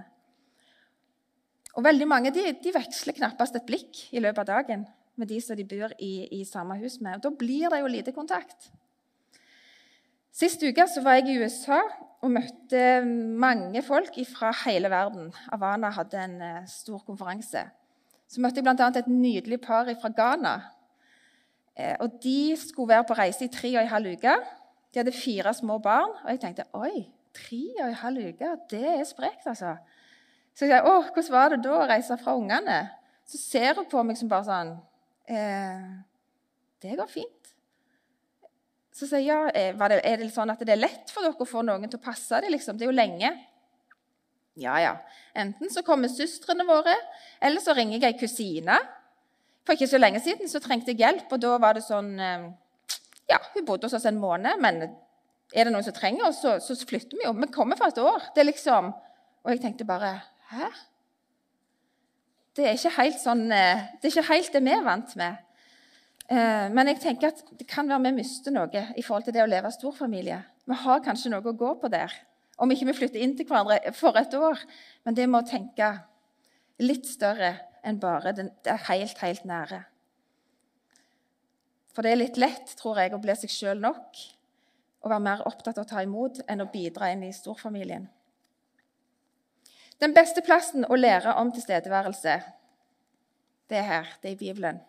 Og 1.77 1.85
veldig 1.85 2.07
mange 2.09 2.31
de, 2.33 2.47
de 2.59 2.73
veksler 2.73 3.17
knappast 3.19 3.59
et 3.59 3.67
blikk 3.67 4.07
i 4.15 4.23
løpet 4.23 4.41
av 4.45 4.49
dagen 4.55 4.87
med 5.19 5.29
de 5.29 5.39
som 5.43 5.59
de 5.59 5.67
bor 5.67 5.91
i, 5.99 6.13
i 6.39 6.45
samme 6.47 6.79
hus 6.79 6.97
med. 7.03 7.19
Og 7.19 7.27
Da 7.27 7.31
blir 7.35 7.69
det 7.71 7.81
jo 7.83 7.91
lite 7.91 8.15
kontakt. 8.15 8.71
Sist 10.31 10.63
uke 10.63 10.87
så 10.87 11.03
var 11.03 11.19
jeg 11.19 11.33
i 11.33 11.43
USA 11.43 11.81
og 12.19 12.31
møtte 12.35 12.81
mange 13.39 13.81
folk 13.85 14.17
fra 14.27 14.51
hele 14.65 14.89
verden. 14.91 15.29
Havana 15.51 15.91
hadde 15.95 16.23
en 16.23 16.41
uh, 16.41 16.65
stor 16.67 16.99
konferanse. 17.07 17.63
Så 18.29 18.41
møtte 18.43 18.59
jeg 18.59 18.67
bl.a. 18.67 18.89
et 18.89 19.07
nydelig 19.07 19.61
par 19.63 19.87
fra 20.01 20.11
Ghana. 20.13 20.55
Eh, 21.79 21.95
og 21.99 22.19
De 22.23 22.55
skulle 22.59 22.91
være 22.91 23.07
på 23.07 23.15
reise 23.17 23.45
i 23.47 23.53
tre 23.53 23.71
og 23.77 23.81
en 23.81 23.93
halv 23.93 24.11
uke. 24.17 24.35
De 24.93 24.99
hadde 24.99 25.15
fire 25.15 25.53
små 25.53 25.79
barn. 25.79 26.11
Og 26.25 26.29
jeg 26.35 26.41
tenkte 26.43 26.67
oi, 26.73 27.07
Tre 27.33 27.61
og 27.79 27.87
en 27.87 27.99
halv 28.01 28.27
uke, 28.33 28.47
det 28.71 28.85
er 28.89 29.03
sprekt, 29.05 29.45
altså. 29.47 29.75
Så 30.57 30.65
jeg 30.65 30.81
sa 30.81 30.89
å, 30.89 30.95
hvordan 31.13 31.31
var 31.31 31.53
det 31.53 31.59
da 31.63 31.75
å 31.77 31.87
reise 31.87 32.17
fra 32.19 32.33
ungene? 32.35 32.79
Så 33.29 33.37
ser 33.37 33.77
hun 33.77 33.85
på 33.87 34.01
meg 34.03 34.17
som 34.17 34.31
bare 34.31 34.47
sånn 34.47 34.71
eh, 35.29 35.85
Det 36.81 36.97
går 36.97 37.11
fint. 37.11 37.38
Så 38.99 39.07
sier 39.07 39.23
jeg, 39.23 39.29
ja, 39.31 39.43
eh, 39.55 39.89
det, 39.93 40.01
er 40.03 40.19
det 40.19 40.33
sånn 40.35 40.51
at 40.51 40.59
det 40.59 40.73
er 40.75 40.81
lett 40.81 41.11
for 41.13 41.23
dere 41.23 41.39
å 41.39 41.47
få 41.47 41.63
noen 41.63 41.87
til 41.87 42.01
å 42.01 42.03
passe 42.03 42.41
det? 42.43 42.51
liksom? 42.51 42.75
Det 42.75 42.83
er 42.83 42.91
jo 42.91 42.97
lenge. 42.97 43.31
Ja, 44.59 44.75
ja. 44.83 44.95
Enten 45.39 45.71
så 45.71 45.85
kommer 45.87 46.11
søstrene 46.11 46.65
våre, 46.67 46.95
eller 47.39 47.63
så 47.63 47.75
ringer 47.77 47.95
jeg 47.95 48.09
ei 48.09 48.17
kusine. 48.19 48.75
For 49.63 49.77
ikke 49.77 49.87
så 49.87 50.01
lenge 50.01 50.19
siden 50.23 50.51
så 50.51 50.59
trengte 50.59 50.91
jeg 50.91 50.99
hjelp, 51.05 51.31
og 51.31 51.39
da 51.39 51.53
var 51.63 51.77
det 51.77 51.85
sånn 51.85 52.11
eh, 52.19 52.49
Ja, 53.29 53.39
hun 53.53 53.67
bodde 53.67 53.87
hos 53.87 53.95
oss 53.95 54.07
en 54.09 54.19
måned, 54.19 54.59
men 54.59 54.81
er 54.83 55.65
det 55.65 55.71
noen 55.71 55.85
som 55.85 55.95
trenger 55.95 56.27
oss, 56.27 56.41
så, 56.43 56.57
så 56.59 56.75
flytter 56.89 57.21
vi 57.21 57.27
jo. 57.27 57.33
Vi 57.39 57.51
kommer 57.55 57.79
for 57.79 57.93
et 57.93 58.03
år. 58.03 58.31
Det 58.35 58.43
er 58.43 58.51
liksom, 58.51 58.91
Og 59.45 59.53
jeg 59.53 59.63
tenkte 59.63 59.87
bare 59.87 60.17
Hæ? 60.51 60.67
Det 62.57 62.65
er 62.65 62.75
ikke 62.75 62.97
helt 62.97 63.21
sånn, 63.21 63.45
eh, 63.55 63.85
det 64.01 64.09
er 64.09 64.11
ikke 64.11 64.31
helt 64.33 64.55
det 64.57 64.65
vi 64.65 64.73
er 64.75 64.83
vant 64.83 65.15
med. 65.15 65.45
Eh, 66.29 66.67
men 66.69 66.91
jeg 66.91 66.99
tenker 67.01 67.31
at 67.31 67.39
det 67.57 67.65
kan 67.69 67.89
være 67.89 68.05
vi 68.05 68.19
mister 68.19 68.53
noe 68.53 68.83
i 68.93 69.01
forhold 69.01 69.25
til 69.25 69.33
det 69.33 69.41
å 69.41 69.49
leve 69.49 69.71
storfamilie. 69.73 70.37
Vi 70.69 70.77
har 70.83 71.01
kanskje 71.05 71.31
noe 71.33 71.41
å 71.41 71.57
gå 71.57 71.71
på 71.81 71.89
der. 71.89 72.13
Om 72.61 72.73
ikke 72.73 72.89
vi 72.91 72.97
flytter 72.99 73.23
inn 73.23 73.33
til 73.37 73.47
hverandre 73.49 73.93
for 73.97 74.17
et 74.19 74.35
år. 74.37 74.61
Men 75.07 75.17
det 75.17 75.25
med 75.25 75.41
å 75.41 75.49
tenke 75.49 75.93
litt 76.85 77.07
større 77.09 77.55
enn 77.81 77.97
bare 78.01 78.35
det 78.35 78.75
helt, 78.89 79.17
helt 79.23 79.47
nære. 79.47 79.81
For 81.95 82.05
det 82.05 82.11
er 82.13 82.21
litt 82.21 82.37
lett, 82.37 82.75
tror 82.77 82.99
jeg, 83.01 83.15
å 83.15 83.21
bli 83.23 83.33
seg 83.35 83.51
sjøl 83.51 83.81
nok 83.81 84.21
og 84.99 85.09
være 85.09 85.23
mer 85.23 85.41
opptatt 85.47 85.79
av 85.79 85.87
å 85.87 85.89
ta 85.89 86.03
imot 86.03 86.41
enn 86.51 86.61
å 86.61 86.69
bidra 86.69 87.09
inn 87.13 87.23
i 87.23 87.31
storfamilien. 87.33 88.05
Den 89.99 90.13
beste 90.15 90.43
plassen 90.45 90.85
å 90.87 90.99
lære 90.99 91.33
om 91.39 91.51
tilstedeværelse, 91.55 92.35
det 93.71 93.79
er 93.79 93.87
her. 93.87 94.13
Det 94.21 94.31
er 94.31 94.35
i 94.35 94.39
Bibelen. 94.39 94.79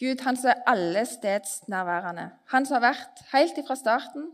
Gud, 0.00 0.20
han 0.24 0.36
som 0.36 0.48
er 0.48 0.62
allestedsnærværende. 0.66 2.30
Han 2.48 2.66
som 2.66 2.78
har 2.78 2.92
vært 2.92 3.24
helt 3.32 3.58
ifra 3.60 3.76
starten, 3.76 4.30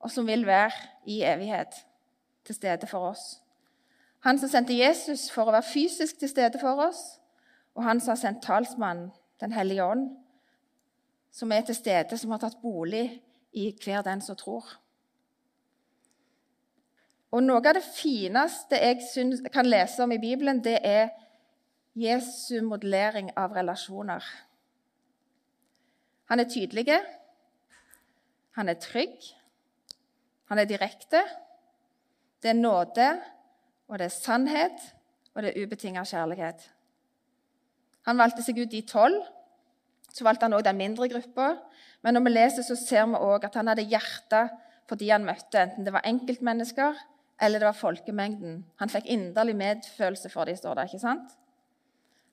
og 0.00 0.10
som 0.10 0.26
vil 0.26 0.46
være 0.46 0.72
i 1.06 1.22
evighet 1.22 1.84
til 2.44 2.54
stede 2.54 2.86
for 2.86 3.10
oss. 3.10 3.40
Han 4.20 4.38
som 4.38 4.50
sendte 4.50 4.74
Jesus 4.74 5.28
for 5.30 5.46
å 5.46 5.54
være 5.54 5.70
fysisk 5.72 6.18
til 6.18 6.30
stede 6.30 6.58
for 6.58 6.82
oss, 6.88 7.20
og 7.78 7.86
han 7.86 8.00
som 8.00 8.16
har 8.16 8.22
sendt 8.22 8.42
talsmannen, 8.42 9.12
Den 9.40 9.52
hellige 9.52 9.84
ånd, 9.84 10.16
som 11.30 11.52
er 11.52 11.60
til 11.60 11.74
stede, 11.74 12.16
som 12.18 12.30
har 12.30 12.40
tatt 12.42 12.56
bolig 12.62 13.22
i 13.52 13.68
hver 13.84 14.02
den 14.02 14.18
som 14.20 14.36
tror. 14.36 14.64
Og 17.30 17.44
Noe 17.44 17.62
av 17.62 17.76
det 17.76 17.84
fineste 17.84 18.80
jeg 18.82 19.04
synes, 19.12 19.44
kan 19.52 19.70
lese 19.70 20.02
om 20.02 20.12
i 20.12 20.18
Bibelen, 20.18 20.58
det 20.64 20.80
er 20.82 21.12
Jesu 21.94 22.58
modellering 22.66 23.30
av 23.36 23.54
relasjoner. 23.54 24.26
Han 26.28 26.40
er 26.40 26.48
tydelig, 26.50 26.98
han 28.58 28.68
er 28.68 28.80
trygg, 28.82 29.16
han 30.50 30.58
er 30.58 30.68
direkte. 30.68 31.22
Det 32.42 32.50
er 32.50 32.58
nåde, 32.58 33.08
og 33.88 33.98
det 33.98 34.08
er 34.08 34.14
sannhet, 34.14 34.84
og 35.34 35.42
det 35.42 35.52
er 35.52 35.64
ubetinga 35.64 36.04
kjærlighet. 36.06 36.68
Han 38.08 38.20
valgte 38.20 38.44
seg 38.44 38.60
ut 38.60 38.72
de 38.72 38.82
tolv. 38.88 39.18
Så 40.08 40.24
valgte 40.24 40.48
han 40.48 40.56
òg 40.56 40.64
den 40.64 40.78
mindre 40.78 41.08
gruppa. 41.10 41.50
Men 42.02 42.16
når 42.16 42.24
vi 42.24 42.30
leser, 42.32 42.64
så 42.64 42.76
ser 42.78 43.04
vi 43.10 43.20
òg 43.20 43.44
at 43.44 43.58
han 43.58 43.68
hadde 43.68 43.84
hjerte 43.90 44.46
for 44.88 44.96
de 44.96 45.10
han 45.12 45.26
møtte, 45.26 45.60
enten 45.60 45.84
det 45.84 45.92
var 45.92 46.06
enkeltmennesker 46.08 46.96
eller 47.44 47.60
det 47.60 47.68
var 47.68 47.76
folkemengden. 47.76 48.62
Han 48.80 48.90
fikk 48.90 49.06
inderlig 49.12 49.54
medfølelse 49.58 50.30
for 50.32 50.48
dem, 50.48 50.56
står 50.56 50.74
det. 50.74 50.88
ikke 50.88 51.02
sant? 51.02 51.34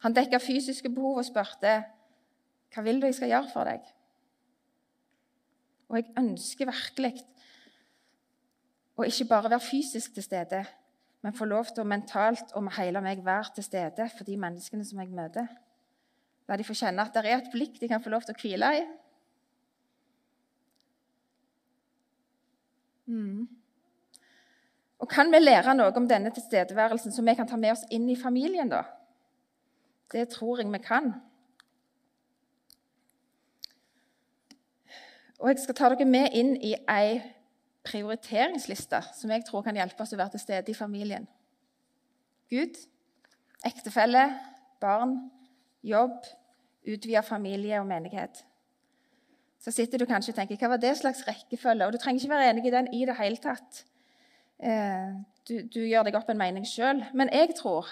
Han 0.01 0.15
dekka 0.15 0.39
fysiske 0.41 0.89
behov 0.89 1.19
og 1.19 1.27
spurte 1.27 1.75
hva 2.73 2.83
vil 2.85 3.01
du 3.01 3.07
jeg 3.07 3.17
skal 3.17 3.31
gjøre 3.31 3.51
for 3.53 3.69
deg. 3.69 3.85
Og 5.89 5.99
jeg 5.99 6.13
ønsker 6.17 6.69
virkelig 6.69 7.13
å 8.95 9.05
ikke 9.05 9.27
bare 9.29 9.51
være 9.51 9.63
fysisk 9.63 10.15
til 10.15 10.25
stede, 10.25 10.63
men 11.21 11.35
få 11.35 11.47
lov 11.49 11.69
til 11.71 11.83
å 11.83 11.89
mentalt 11.89 12.53
og 12.55 12.65
med 12.65 12.75
hele 12.77 13.01
meg 13.03 13.23
være 13.25 13.57
til 13.57 13.65
stede 13.65 14.09
for 14.17 14.27
de 14.27 14.37
menneskene 14.39 14.85
som 14.87 15.01
jeg 15.01 15.13
møter. 15.13 15.49
La 16.45 16.57
de 16.57 16.65
få 16.65 16.75
kjenne 16.77 17.01
at 17.01 17.13
det 17.15 17.25
er 17.25 17.39
et 17.39 17.51
blikk 17.53 17.79
de 17.81 17.89
kan 17.89 18.03
få 18.03 18.13
lov 18.13 18.25
til 18.25 18.35
å 18.35 18.41
hvile 18.41 18.71
i. 18.77 18.85
Mm. 23.05 23.45
Og 24.99 25.09
Kan 25.09 25.31
vi 25.31 25.39
lære 25.41 25.75
noe 25.77 25.93
om 25.93 26.07
denne 26.09 26.31
tilstedeværelsen 26.33 27.13
som 27.13 27.25
vi 27.25 27.35
kan 27.37 27.47
ta 27.47 27.57
med 27.57 27.75
oss 27.75 27.85
inn 27.93 28.07
i 28.09 28.17
familien? 28.17 28.69
da? 28.69 28.83
Det 30.11 30.29
tror 30.29 30.61
jeg 30.61 30.71
vi 30.71 30.79
kan. 30.81 31.13
Og 35.39 35.49
Jeg 35.49 35.59
skal 35.59 35.75
ta 35.75 35.89
dere 35.91 36.07
med 36.07 36.35
inn 36.37 36.55
i 36.63 36.73
ei 36.89 37.19
prioriteringsliste 37.85 39.01
som 39.13 39.31
jeg 39.31 39.45
tror 39.45 39.65
kan 39.65 39.77
hjelpe 39.77 40.03
oss 40.03 40.13
å 40.15 40.19
være 40.19 40.35
til 40.35 40.43
stede 40.45 40.71
i 40.71 40.77
familien. 40.77 41.27
Gud, 42.49 42.77
ektefelle, 43.65 44.25
barn, 44.81 45.17
jobb, 45.83 46.25
utvida 46.85 47.21
familie 47.25 47.79
og 47.81 47.87
menighet. 47.89 48.43
Så 49.59 49.73
sitter 49.73 49.97
du 49.97 50.05
kanskje 50.05 50.33
og 50.33 50.39
tenker 50.39 50.59
hva 50.61 50.75
var 50.75 50.81
det 50.81 50.93
slags 50.99 51.23
rekkefølge? 51.27 51.87
Og 51.87 51.93
du 51.93 51.97
trenger 52.01 52.21
ikke 52.21 52.33
være 52.35 52.49
enig 52.53 52.67
i 52.67 52.73
den 52.73 52.89
i 52.93 53.05
det 53.09 53.15
hele 53.17 53.41
tatt. 53.41 53.85
Eh, 54.61 55.15
du, 55.49 55.55
du 55.73 55.79
gjør 55.81 56.05
deg 56.05 56.17
opp 56.19 56.29
en 56.29 56.37
mening 56.37 56.67
sjøl. 56.69 57.01
Men 57.17 57.31
jeg 57.33 57.55
tror 57.57 57.89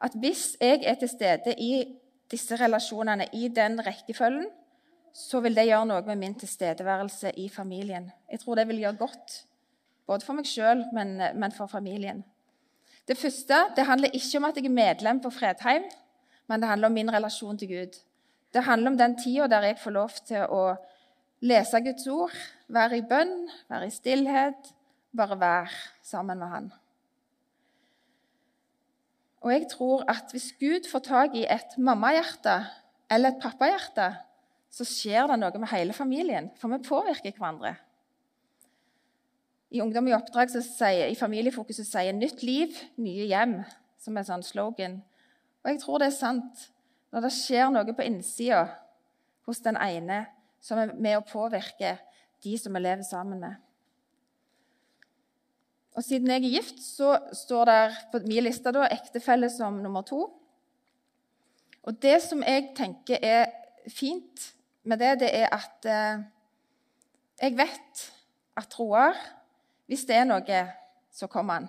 at 0.00 0.16
hvis 0.16 0.54
jeg 0.60 0.80
er 0.88 0.96
til 1.00 1.12
stede 1.12 1.54
i 1.60 1.84
disse 2.32 2.56
relasjonene, 2.56 3.26
i 3.36 3.50
den 3.52 3.80
rekkefølgen, 3.84 4.48
så 5.12 5.40
vil 5.44 5.56
det 5.56 5.66
gjøre 5.68 5.86
noe 5.90 6.02
med 6.06 6.18
min 6.20 6.34
tilstedeværelse 6.38 7.32
i 7.40 7.48
familien. 7.48 8.10
Jeg 8.30 8.42
tror 8.42 8.58
det 8.58 8.66
vil 8.68 8.82
gjøre 8.82 9.00
godt, 9.00 9.40
både 10.06 10.26
for 10.26 10.38
meg 10.38 10.48
sjøl, 10.48 10.84
men, 10.94 11.16
men, 11.34 11.54
for 11.54 11.70
familien. 11.70 12.22
Det 13.08 13.18
første 13.18 13.64
det 13.76 13.86
handler 13.86 14.14
ikke 14.14 14.38
om 14.38 14.46
at 14.48 14.58
jeg 14.58 14.68
er 14.68 14.76
medlem 14.76 15.20
på 15.22 15.32
Fredheim, 15.34 15.88
men 16.46 16.62
det 16.62 16.70
handler 16.70 16.90
om 16.90 16.98
min 16.98 17.12
relasjon 17.12 17.58
til 17.58 17.68
Gud. 17.70 17.98
Det 18.54 18.64
handler 18.66 18.90
om 18.90 18.98
den 18.98 19.16
tida 19.18 19.46
der 19.46 19.68
jeg 19.70 19.78
får 19.78 19.94
lov 19.94 20.16
til 20.26 20.46
å 20.50 20.64
lese 21.46 21.80
Guds 21.84 22.06
ord, 22.10 22.34
være 22.68 22.98
i 23.00 23.06
bønn, 23.06 23.48
være 23.70 23.86
i 23.86 23.94
stillhet, 23.94 24.72
bare 25.16 25.40
være 25.40 25.68
sammen 26.02 26.38
med 26.38 26.54
Han. 26.54 26.72
Og 29.40 29.52
jeg 29.52 29.68
tror 29.70 30.04
at 30.10 30.34
hvis 30.34 30.52
Gud 30.60 30.90
får 30.90 31.04
tak 31.06 31.34
i 31.34 31.46
et 31.48 31.78
mammahjerte 31.78 32.58
eller 33.10 33.32
et 33.32 33.40
pappahjerte, 33.42 34.10
så 34.70 34.86
skjer 34.86 35.26
det 35.26 35.38
noe 35.40 35.60
med 35.60 35.70
hele 35.72 35.94
familien, 35.94 36.50
for 36.58 36.70
vi 36.70 36.82
påvirker 36.86 37.34
hverandre. 37.34 37.74
I 39.70 39.82
Ungdom 39.82 40.08
i 40.10 40.14
oppdrag 40.14 40.50
sier, 40.50 41.06
i 41.06 41.18
Familiefokus 41.18 41.76
så 41.76 41.84
sier 41.84 42.12
'Nytt 42.12 42.42
liv, 42.42 42.74
nye 42.96 43.26
hjem' 43.26 43.64
som 43.98 44.16
er 44.16 44.26
sånn 44.26 44.42
slogan. 44.42 45.02
Og 45.62 45.70
jeg 45.70 45.80
tror 45.80 45.98
det 45.98 46.06
er 46.06 46.18
sant. 46.18 46.70
Når 47.12 47.20
det 47.20 47.32
skjer 47.32 47.70
noe 47.70 47.94
på 47.94 48.06
innsida 48.06 48.68
hos 49.46 49.60
den 49.60 49.76
ene 49.76 50.26
som 50.60 50.78
er 50.78 50.94
med 50.94 51.18
å 51.18 51.26
påvirke 51.26 51.98
de 52.42 52.58
som 52.58 52.74
vi 52.74 52.80
lever 52.80 53.02
sammen 53.02 53.40
med. 53.40 53.54
Og 55.96 56.04
Siden 56.04 56.30
jeg 56.30 56.44
er 56.44 56.54
gift, 56.54 56.78
så 56.82 57.18
står 57.32 57.64
det 57.64 57.96
på 58.12 58.20
min 58.26 58.44
liste 58.44 58.72
da, 58.72 58.86
ektefelle 58.88 59.50
som 59.50 59.82
nummer 59.82 60.02
to. 60.02 60.30
Og 61.82 62.02
Det 62.02 62.22
som 62.22 62.42
jeg 62.42 62.70
tenker 62.76 63.18
er 63.22 63.50
fint 63.88 64.54
med 64.90 65.00
det, 65.02 65.12
det 65.22 65.30
er 65.40 65.50
at 65.54 65.86
eh, 65.88 66.22
jeg 67.40 67.56
vet 67.58 68.06
at 68.60 68.78
Roar, 68.78 69.16
hvis 69.88 70.04
det 70.08 70.18
er 70.18 70.26
noe, 70.28 70.62
så 71.10 71.28
kommer 71.30 71.60
han. 71.60 71.68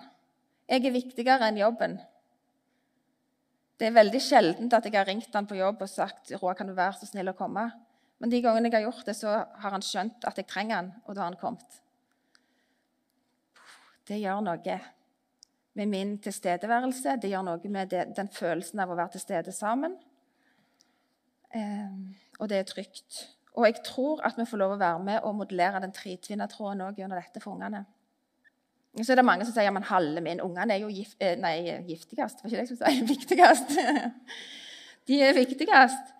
Jeg 0.68 0.86
er 0.86 0.94
viktigere 0.94 1.48
enn 1.48 1.60
jobben. 1.60 1.96
Det 3.78 3.88
er 3.88 3.96
veldig 3.96 4.20
sjeldent 4.22 4.74
at 4.76 4.84
jeg 4.86 4.94
har 4.94 5.08
ringt 5.08 5.34
han 5.34 5.48
på 5.48 5.58
jobb 5.58 5.80
og 5.82 5.90
sagt 5.90 6.34
Roar, 6.38 6.54
kan 6.58 6.68
du 6.68 6.74
være 6.76 7.00
så 7.00 7.08
snill 7.08 7.32
å 7.32 7.38
komme. 7.38 7.64
Men 8.22 8.30
de 8.30 8.42
gangene 8.44 8.68
jeg 8.70 8.76
har 8.76 8.84
gjort 8.86 9.08
det, 9.08 9.16
så 9.18 9.32
har 9.62 9.74
han 9.74 9.82
skjønt 9.82 10.26
at 10.28 10.36
jeg 10.38 10.46
trenger 10.46 10.78
han, 10.78 10.92
og 11.06 11.16
da 11.16 11.24
har 11.24 11.32
han 11.32 11.40
kommet. 11.40 11.80
Det 14.06 14.20
gjør 14.20 14.44
noe 14.46 14.76
med 15.78 15.90
min 15.90 16.16
tilstedeværelse. 16.22 17.16
Det 17.22 17.30
gjør 17.32 17.46
noe 17.48 17.72
med 17.74 17.90
det, 17.90 18.04
den 18.16 18.30
følelsen 18.30 18.82
av 18.84 18.92
å 18.92 18.98
være 18.98 19.16
til 19.16 19.24
stede 19.24 19.54
sammen. 19.56 19.96
Eh, 21.54 21.88
og 22.40 22.48
det 22.50 22.58
er 22.58 22.68
trygt. 22.68 23.22
Og 23.52 23.66
jeg 23.68 23.82
tror 23.84 24.22
at 24.24 24.38
vi 24.38 24.46
får 24.48 24.60
lov 24.60 24.76
å 24.76 24.80
være 24.80 25.02
med 25.04 25.26
og 25.28 25.36
modellere 25.36 25.82
den 25.84 25.92
tretvinnetråden 25.92 26.86
òg 26.86 27.00
gjennom 27.00 27.20
dette 27.20 27.42
for 27.42 27.56
ungene. 27.56 27.84
Så 29.00 29.12
er 29.12 29.20
det 29.20 29.24
mange 29.24 29.44
som 29.48 29.54
sier 29.54 29.72
at 29.72 29.88
halve 29.88 30.20
min 30.20 30.40
ungene 30.44 30.74
er 30.74 30.82
jo 30.82 30.90
gift, 30.92 31.16
eh, 31.20 31.36
nei, 31.40 31.56
giftigst. 31.88 32.42
Var 32.42 32.50
ikke 32.50 32.58
det 32.58 32.64
jeg 32.64 32.72
skulle 32.72 32.92
si? 32.92 33.04
Viktigst. 33.12 33.78
De 35.08 35.20
er 35.22 35.34
viktigst. 35.34 36.12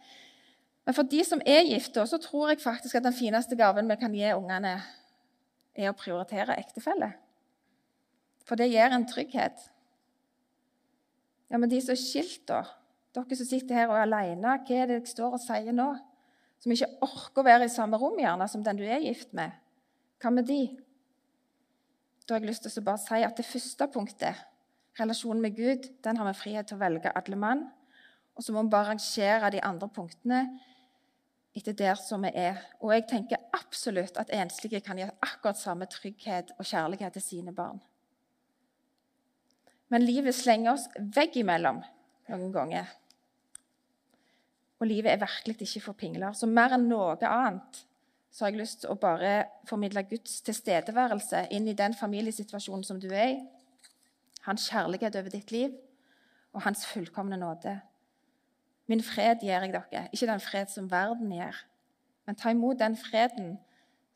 Men 0.85 0.95
for 0.97 1.07
de 1.07 1.21
som 1.25 1.43
er 1.47 1.63
gifte, 1.69 2.03
så 2.07 2.19
tror 2.19 2.49
jeg 2.51 2.61
faktisk 2.61 2.97
at 2.99 3.05
den 3.05 3.15
fineste 3.15 3.57
gaven 3.57 3.91
vi 3.91 3.97
kan 4.01 4.15
gi 4.17 4.33
ungene, 4.35 4.81
er 5.79 5.93
å 5.93 5.97
prioritere 5.97 6.57
ektefelle. 6.59 7.13
For 8.45 8.59
det 8.59 8.73
gir 8.73 8.93
en 8.93 9.07
trygghet. 9.09 9.69
Ja, 11.53 11.59
Men 11.59 11.71
de 11.71 11.81
som 11.81 11.93
er 11.95 12.01
skilt, 12.01 12.43
da? 12.49 12.65
Dere 13.13 13.37
som 13.37 13.49
sitter 13.49 13.77
her 13.77 13.91
og 13.91 13.99
er 13.99 14.07
alene, 14.07 14.55
hva 14.65 14.77
er 14.77 14.89
det 14.89 15.03
jeg 15.03 15.13
står 15.13 15.37
og 15.37 15.43
sier 15.43 15.75
nå? 15.77 15.91
Som 16.63 16.73
ikke 16.73 16.89
orker 17.05 17.43
å 17.43 17.45
være 17.45 17.67
i 17.67 17.73
samme 17.73 17.99
rom 18.01 18.17
gjerne 18.21 18.47
som 18.49 18.63
den 18.65 18.79
du 18.79 18.87
er 18.87 19.03
gift 19.05 19.35
med. 19.37 19.53
Hva 20.23 20.31
med 20.33 20.47
de? 20.49 20.63
Da 22.25 22.37
har 22.37 22.41
jeg 22.41 22.53
lyst 22.53 22.65
til 22.65 22.81
å 22.81 22.87
bare 22.87 23.03
si 23.03 23.21
at 23.27 23.37
det 23.37 23.45
første 23.49 23.89
punktet, 23.93 24.39
relasjonen 25.01 25.43
med 25.43 25.57
Gud, 25.57 25.89
den 26.05 26.21
har 26.21 26.29
vi 26.31 26.39
frihet 26.39 26.71
til 26.71 26.79
å 26.79 26.83
velge 26.85 27.13
alle 27.19 27.39
mann. 27.39 27.65
Og 28.37 28.45
så 28.45 28.55
må 28.55 28.63
vi 28.65 28.73
bare 28.73 28.93
rangere 28.93 29.51
de 29.53 29.61
andre 29.65 29.89
punktene 29.93 30.45
etter 31.53 31.77
der 31.77 31.99
som 32.01 32.25
vi 32.25 32.31
er. 32.39 32.63
Og 32.81 32.95
jeg 32.95 33.09
tenker 33.11 33.43
absolutt 33.53 34.17
at 34.21 34.33
enslige 34.33 34.81
kan 34.85 35.01
gi 35.01 35.09
akkurat 35.21 35.59
samme 35.61 35.89
trygghet 35.91 36.55
og 36.57 36.65
kjærlighet 36.65 37.19
til 37.19 37.25
sine 37.27 37.53
barn. 37.53 37.83
Men 39.93 40.07
livet 40.09 40.33
slenger 40.33 40.73
oss 40.73 40.87
veggimellom 40.97 41.83
noen 42.33 42.53
ganger. 42.55 42.89
Og 44.83 44.89
livet 44.91 45.13
er 45.13 45.21
virkelig 45.23 45.61
ikke 45.63 45.85
for 45.85 45.95
pingler. 45.95 46.35
Så 46.35 46.49
mer 46.51 46.75
enn 46.75 46.89
noe 46.91 47.15
annet 47.23 47.85
så 48.33 48.45
har 48.45 48.51
jeg 48.51 48.63
lyst 48.63 48.81
til 48.83 48.91
å 48.91 48.99
bare 48.99 49.45
formidle 49.69 50.03
Guds 50.09 50.41
tilstedeværelse 50.43 51.45
inn 51.55 51.69
i 51.71 51.77
den 51.79 51.95
familiesituasjonen 51.95 52.83
som 52.89 52.99
du 52.99 53.07
er 53.13 53.35
i. 53.37 53.41
Hans 54.49 54.65
kjærlighet 54.73 55.19
over 55.21 55.31
ditt 55.31 55.53
liv 55.55 55.77
og 56.51 56.65
hans 56.65 56.83
fullkomne 56.89 57.39
nåde. 57.39 57.77
Min 58.91 59.05
fred 59.07 59.45
gir 59.45 59.55
jeg 59.55 59.71
dere, 59.71 60.09
ikke 60.11 60.31
den 60.33 60.43
fred 60.43 60.73
som 60.73 60.91
verden 60.91 61.31
gir. 61.31 61.61
Men 62.27 62.41
ta 62.41 62.51
imot 62.51 62.81
den 62.81 62.97
freden 62.99 63.55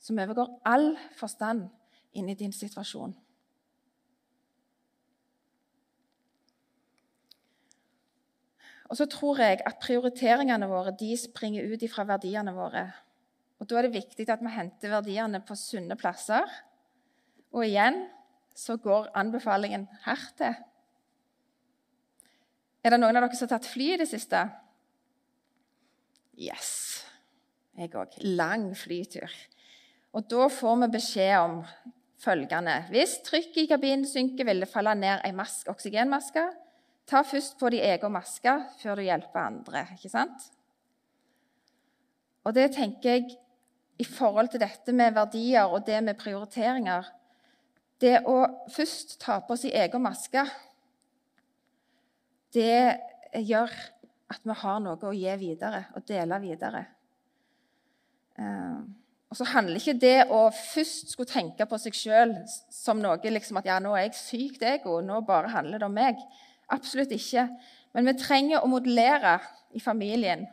som 0.03 0.19
overgår 0.19 0.51
all 0.67 0.97
forstand 1.21 1.69
inn 2.17 2.33
i 2.33 2.35
din 2.35 2.53
situasjon. 2.53 3.15
Og 8.87 8.99
så 8.99 9.07
tror 9.11 9.41
jeg 9.43 9.63
at 9.67 9.81
prioriteringene 9.83 10.69
våre 10.71 10.95
de 10.95 11.11
springer 11.19 11.67
ut 11.67 11.83
fra 11.91 12.07
verdiene 12.07 12.55
våre. 12.55 12.87
Og 13.59 13.69
Da 13.69 13.79
er 13.79 13.89
det 13.89 13.97
viktig 13.97 14.29
at 14.31 14.43
vi 14.45 14.53
henter 14.53 14.93
verdiene 14.93 15.41
på 15.41 15.57
sunne 15.59 15.97
plasser. 15.97 16.45
Og 17.53 17.65
igjen 17.65 18.05
så 18.57 18.77
går 18.77 19.11
anbefalingen 19.17 19.89
her 20.05 20.23
til. 20.37 20.55
Er 22.85 22.95
det 22.95 23.01
noen 23.01 23.17
av 23.19 23.27
dere 23.27 23.37
som 23.37 23.49
har 23.49 23.57
tatt 23.57 23.69
fly 23.69 23.95
i 23.95 23.99
det 23.99 24.07
siste? 24.09 24.45
Yes. 26.37 27.03
Jeg 27.77 27.93
òg. 27.97 28.15
Lang 28.23 28.71
flytur. 28.77 29.33
Og 30.17 30.29
da 30.31 30.47
får 30.53 30.77
vi 30.83 30.93
beskjed 30.95 31.35
om 31.41 31.57
følgende 32.23 32.79
Hvis 32.89 33.19
trykket 33.27 33.65
i 33.65 33.69
kabinen 33.69 34.07
synker, 34.09 34.47
vil 34.49 34.63
det 34.63 34.71
falle 34.71 34.95
ned 34.97 35.25
ei 35.27 35.35
oksygenmaske. 35.69 36.47
Ta 37.07 37.23
først 37.23 37.59
på 37.59 37.71
din 37.71 37.85
egen 37.87 38.13
maske 38.13 38.53
før 38.81 38.99
du 38.99 39.07
hjelper 39.07 39.41
andre. 39.41 39.87
ikke 39.95 40.11
sant? 40.11 40.51
Og 42.47 42.55
det 42.55 42.73
tenker 42.75 43.11
jeg 43.11 43.37
i 43.99 44.05
forhold 44.05 44.51
til 44.53 44.61
dette 44.63 44.93
med 44.93 45.15
verdier 45.15 45.71
og 45.71 45.87
det 45.87 46.03
med 46.05 46.19
prioriteringer 46.21 47.13
Det 48.01 48.19
å 48.29 48.43
først 48.69 49.17
ta 49.23 49.39
på 49.41 49.57
sin 49.57 49.73
egen 49.73 50.03
maske, 50.05 50.43
det 52.53 52.99
gjør 53.41 53.73
at 54.29 54.43
vi 54.45 54.57
har 54.61 54.83
noe 54.85 55.01
å 55.01 55.15
gi 55.17 55.33
videre 55.41 55.87
og 55.97 56.05
dele 56.05 56.37
videre. 56.43 56.83
Uh, 58.37 58.85
og 59.33 59.39
så 59.39 59.47
handler 59.49 59.81
ikke 59.81 59.97
det 59.97 60.27
å 60.29 60.43
først 60.53 61.15
skulle 61.15 61.31
tenke 61.31 61.65
på 61.67 61.79
seg 61.81 61.97
sjøl 61.97 62.35
som 62.73 63.01
noe 63.01 63.33
liksom 63.33 63.63
at 63.63 63.71
ja, 63.71 63.79
nå 63.81 63.95
er 63.97 64.11
jeg 64.11 64.19
sykt 64.21 64.67
ego, 64.69 65.01
nå 65.01 65.23
bare 65.25 65.55
handler 65.55 65.81
det 65.81 65.89
om 65.89 65.97
meg. 65.97 66.21
Absolutt 66.69 67.13
ikke. 67.15 67.49
Men 67.95 68.09
vi 68.09 68.17
trenger 68.21 68.61
å 68.61 68.71
modellere 68.71 69.39
i 69.77 69.81
familien 69.81 70.47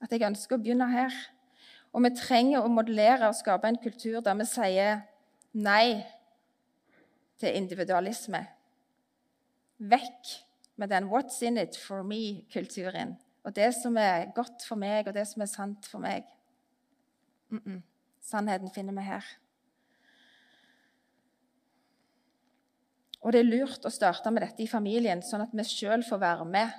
at 0.00 0.12
jeg 0.12 0.24
ønsker 0.24 0.56
å 0.56 0.62
begynne 0.62 0.88
her. 0.88 1.14
Og 1.92 2.04
vi 2.06 2.12
trenger 2.16 2.62
å 2.62 2.70
modellere 2.72 3.28
og 3.28 3.36
skape 3.36 3.68
en 3.68 3.80
kultur 3.82 4.20
der 4.24 4.38
vi 4.38 4.46
sier 4.48 5.02
nei 5.52 6.00
til 7.40 7.56
individualisme. 7.56 8.44
Vekk 9.80 10.36
med 10.76 10.88
den 10.88 11.08
'what's 11.08 11.42
in 11.42 11.58
it 11.58 11.76
for 11.76 12.02
me'-kulturen. 12.02 13.16
Og 13.44 13.56
det 13.56 13.74
som 13.74 13.96
er 13.96 14.32
godt 14.34 14.64
for 14.68 14.76
meg, 14.76 15.08
og 15.08 15.14
det 15.14 15.26
som 15.28 15.42
er 15.42 15.46
sant 15.46 15.86
for 15.86 15.98
meg. 15.98 16.24
Mm 17.48 17.62
-mm. 17.66 17.82
Sannheten 18.20 18.70
finner 18.70 18.92
vi 18.92 19.00
her. 19.00 19.24
Og 23.20 23.34
det 23.34 23.42
er 23.42 23.50
lurt 23.50 23.84
å 23.84 23.92
starte 23.92 24.32
med 24.32 24.44
dette 24.46 24.64
i 24.64 24.70
familien, 24.70 25.20
sånn 25.22 25.44
at 25.44 25.52
vi 25.52 25.64
sjøl 25.66 26.04
får 26.06 26.22
være 26.22 26.46
med 26.48 26.76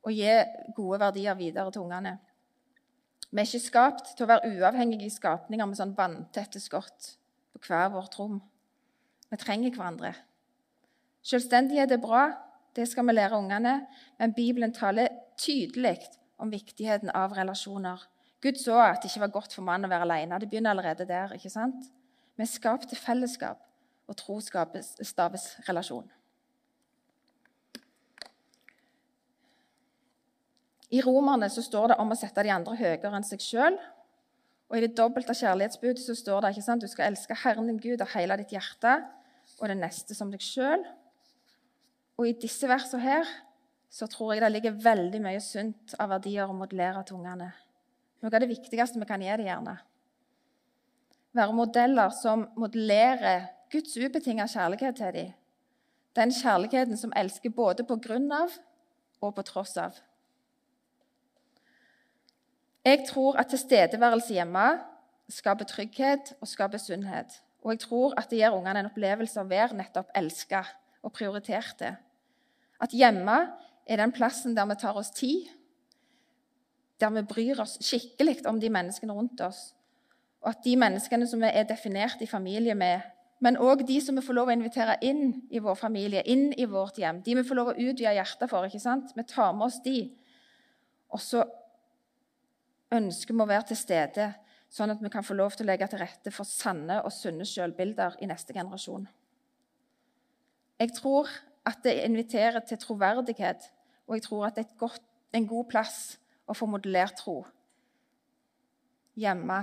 og 0.00 0.16
gi 0.16 0.32
gode 0.76 1.00
verdier 1.02 1.36
videre 1.36 1.72
til 1.72 1.84
ungene. 1.84 2.14
Vi 3.30 3.42
er 3.42 3.46
ikke 3.46 3.62
skapt 3.62 4.14
til 4.16 4.24
å 4.24 4.30
være 4.30 4.48
uavhengige 4.56 5.10
skapninger 5.12 5.68
med 5.68 5.78
sånn 5.78 5.92
vanntette 5.94 6.62
skott 6.62 7.12
på 7.52 7.60
hver 7.68 7.92
vårt 7.92 8.16
rom. 8.18 8.40
Vi 9.30 9.38
trenger 9.38 9.76
hverandre. 9.76 10.14
Selvstendighet 11.22 11.92
er 11.94 12.00
bra, 12.02 12.24
det 12.74 12.88
skal 12.88 13.06
vi 13.06 13.14
lære 13.14 13.38
ungene, 13.38 13.74
men 14.18 14.34
Bibelen 14.34 14.72
taler 14.74 15.12
tydelig 15.38 15.98
om 16.40 16.50
viktigheten 16.50 17.12
av 17.14 17.36
relasjoner. 17.36 18.02
Gud 18.40 18.56
så 18.58 18.78
at 18.80 19.02
det 19.02 19.10
ikke 19.10 19.26
var 19.26 19.34
godt 19.34 19.54
for 19.54 19.66
mannen 19.66 19.86
å 19.86 19.92
være 19.92 20.06
alene. 20.08 20.38
Det 20.40 20.48
begynner 20.48 20.72
allerede 20.72 21.06
der. 21.06 21.34
ikke 21.36 21.52
sant? 21.52 21.90
Vi 22.36 22.46
er 22.46 22.48
skapt 22.48 22.88
til 22.88 22.98
fellesskap, 22.98 23.60
og 24.10 24.18
tro 24.18 24.40
staves 24.42 25.46
relasjon. 25.68 26.08
I 30.90 31.02
Romerne 31.06 31.46
så 31.52 31.62
står 31.62 31.92
det 31.92 31.98
om 32.02 32.10
å 32.10 32.18
sette 32.18 32.42
de 32.42 32.50
andre 32.50 32.74
høyere 32.74 33.12
enn 33.14 33.26
seg 33.26 33.42
sjøl. 33.44 33.76
Og 34.70 34.78
i 34.78 34.82
det 34.82 34.96
dobbelte 34.98 35.34
kjærlighetsbudet 35.38 36.02
så 36.02 36.16
står 36.18 36.42
det 36.42 36.50
ikke 36.54 36.66
sant? 36.66 36.82
du 36.82 36.90
skal 36.90 37.10
elske 37.10 37.36
Herren 37.44 37.70
din 37.70 37.78
Gud 37.82 38.02
av 38.02 38.10
hele 38.16 38.38
ditt 38.40 38.54
hjerte 38.54 38.96
og 39.60 39.70
det 39.70 39.78
neste 39.78 40.16
som 40.18 40.32
deg 40.34 40.42
sjøl. 40.42 40.82
Og 42.18 42.26
i 42.26 42.34
disse 42.42 42.66
versene 42.70 43.02
her 43.02 43.30
så 43.90 44.06
tror 44.10 44.34
jeg 44.34 44.42
det 44.42 44.50
ligger 44.54 44.82
veldig 44.82 45.22
mye 45.22 45.42
sunt 45.42 45.94
av 45.98 46.10
verdier 46.16 46.50
å 46.50 46.54
modellere 46.58 47.02
til 47.06 47.18
ungene. 47.18 47.52
Noe 48.20 48.34
av 48.34 48.42
det 48.42 48.50
viktigste 48.50 49.00
vi 49.00 49.08
kan 49.08 49.22
gi 49.22 49.30
dem, 49.30 49.46
gjerne. 49.46 49.78
Være 51.38 51.54
modeller 51.54 52.10
som 52.14 52.44
modellerer 52.58 53.46
Guds 53.70 53.96
ubetinga 53.96 54.46
kjærlighet 54.46 54.96
til 54.96 55.14
dem. 55.14 55.32
Den 56.16 56.32
kjærligheten 56.34 56.96
som 56.96 57.12
elsker 57.16 57.50
både 57.54 57.84
på 57.86 57.96
grunn 58.02 58.30
av 58.34 58.54
og 59.20 59.34
på 59.36 59.44
tross 59.46 59.76
av. 59.78 59.94
Jeg 62.84 63.04
tror 63.08 63.36
at 63.38 63.52
tilstedeværelse 63.52 64.34
hjemme 64.34 64.64
skaper 65.30 65.68
trygghet 65.68 66.34
og 66.40 66.48
skaper 66.48 66.80
sunnhet. 66.82 67.42
Og 67.62 67.74
jeg 67.74 67.82
tror 67.84 68.14
at 68.18 68.30
det 68.30 68.40
gir 68.40 68.56
ungene 68.56 68.80
en 68.80 68.88
opplevelse 68.88 69.38
av 69.40 69.46
å 69.46 69.52
være 69.52 69.76
nettopp 69.78 70.10
elska 70.16 70.64
og 71.04 71.12
prioriterte. 71.12 71.94
At 72.80 72.94
hjemme 72.96 73.36
er 73.86 74.00
den 74.00 74.14
plassen 74.16 74.56
der 74.56 74.66
vi 74.70 74.78
tar 74.80 74.96
oss 74.96 75.12
tid, 75.14 75.46
der 77.00 77.12
vi 77.14 77.22
bryr 77.22 77.60
oss 77.60 77.76
skikkelig 77.84 78.40
om 78.48 78.58
de 78.60 78.72
menneskene 78.72 79.14
rundt 79.14 79.40
oss. 79.44 79.74
Og 80.40 80.54
at 80.54 80.64
de 80.64 80.76
menneskene 80.80 81.28
som 81.28 81.40
vi 81.42 81.52
er 81.52 81.68
definert 81.68 82.20
i 82.24 82.28
familie 82.28 82.74
med, 82.74 83.04
men 83.40 83.56
òg 83.56 83.86
de 83.88 83.96
som 84.04 84.18
vi 84.18 84.24
får 84.24 84.36
lov 84.36 84.50
å 84.50 84.54
invitere 84.54 84.98
inn 85.06 85.40
i 85.48 85.62
vår 85.64 85.78
familie, 85.80 86.20
inn 86.28 86.50
i 86.60 86.66
vårt 86.68 86.98
hjem, 87.00 87.22
de 87.24 87.38
vi 87.38 87.44
får 87.46 87.56
lov 87.56 87.70
å 87.72 87.76
utvide 87.78 88.12
hjertet 88.18 88.50
for. 88.50 88.66
ikke 88.68 88.82
sant? 88.82 89.14
Vi 89.16 89.24
tar 89.24 89.54
med 89.56 89.70
oss 89.70 89.78
de. 89.84 90.10
Og 91.08 91.22
så 91.24 91.46
ønsker 92.92 93.34
vi 93.34 93.40
å 93.40 93.48
være 93.48 93.70
til 93.70 93.80
stede, 93.80 94.26
sånn 94.70 94.92
at 94.92 95.00
vi 95.02 95.10
kan 95.10 95.24
få 95.26 95.34
lov 95.38 95.56
til 95.56 95.64
å 95.64 95.70
legge 95.70 95.88
til 95.88 96.02
rette 96.02 96.32
for 96.34 96.46
sanne 96.46 97.00
og 97.00 97.14
sunne 97.14 97.46
sjølbilder 97.48 98.18
i 98.20 98.28
neste 98.28 98.54
generasjon. 98.54 99.08
Jeg 100.80 100.92
tror 100.96 101.30
at 101.66 101.80
det 101.84 101.96
inviterer 102.04 102.60
til 102.66 102.80
troverdighet, 102.80 103.70
og 104.06 104.16
jeg 104.16 104.26
tror 104.26 104.46
at 104.48 104.58
det 104.58 104.66
er 104.66 104.78
godt, 104.80 105.06
en 105.32 105.48
god 105.48 105.68
plass 105.70 105.98
å 106.50 106.56
få 106.56 106.68
modellert 106.68 107.16
tro. 107.22 107.40
Hjemme, 109.20 109.62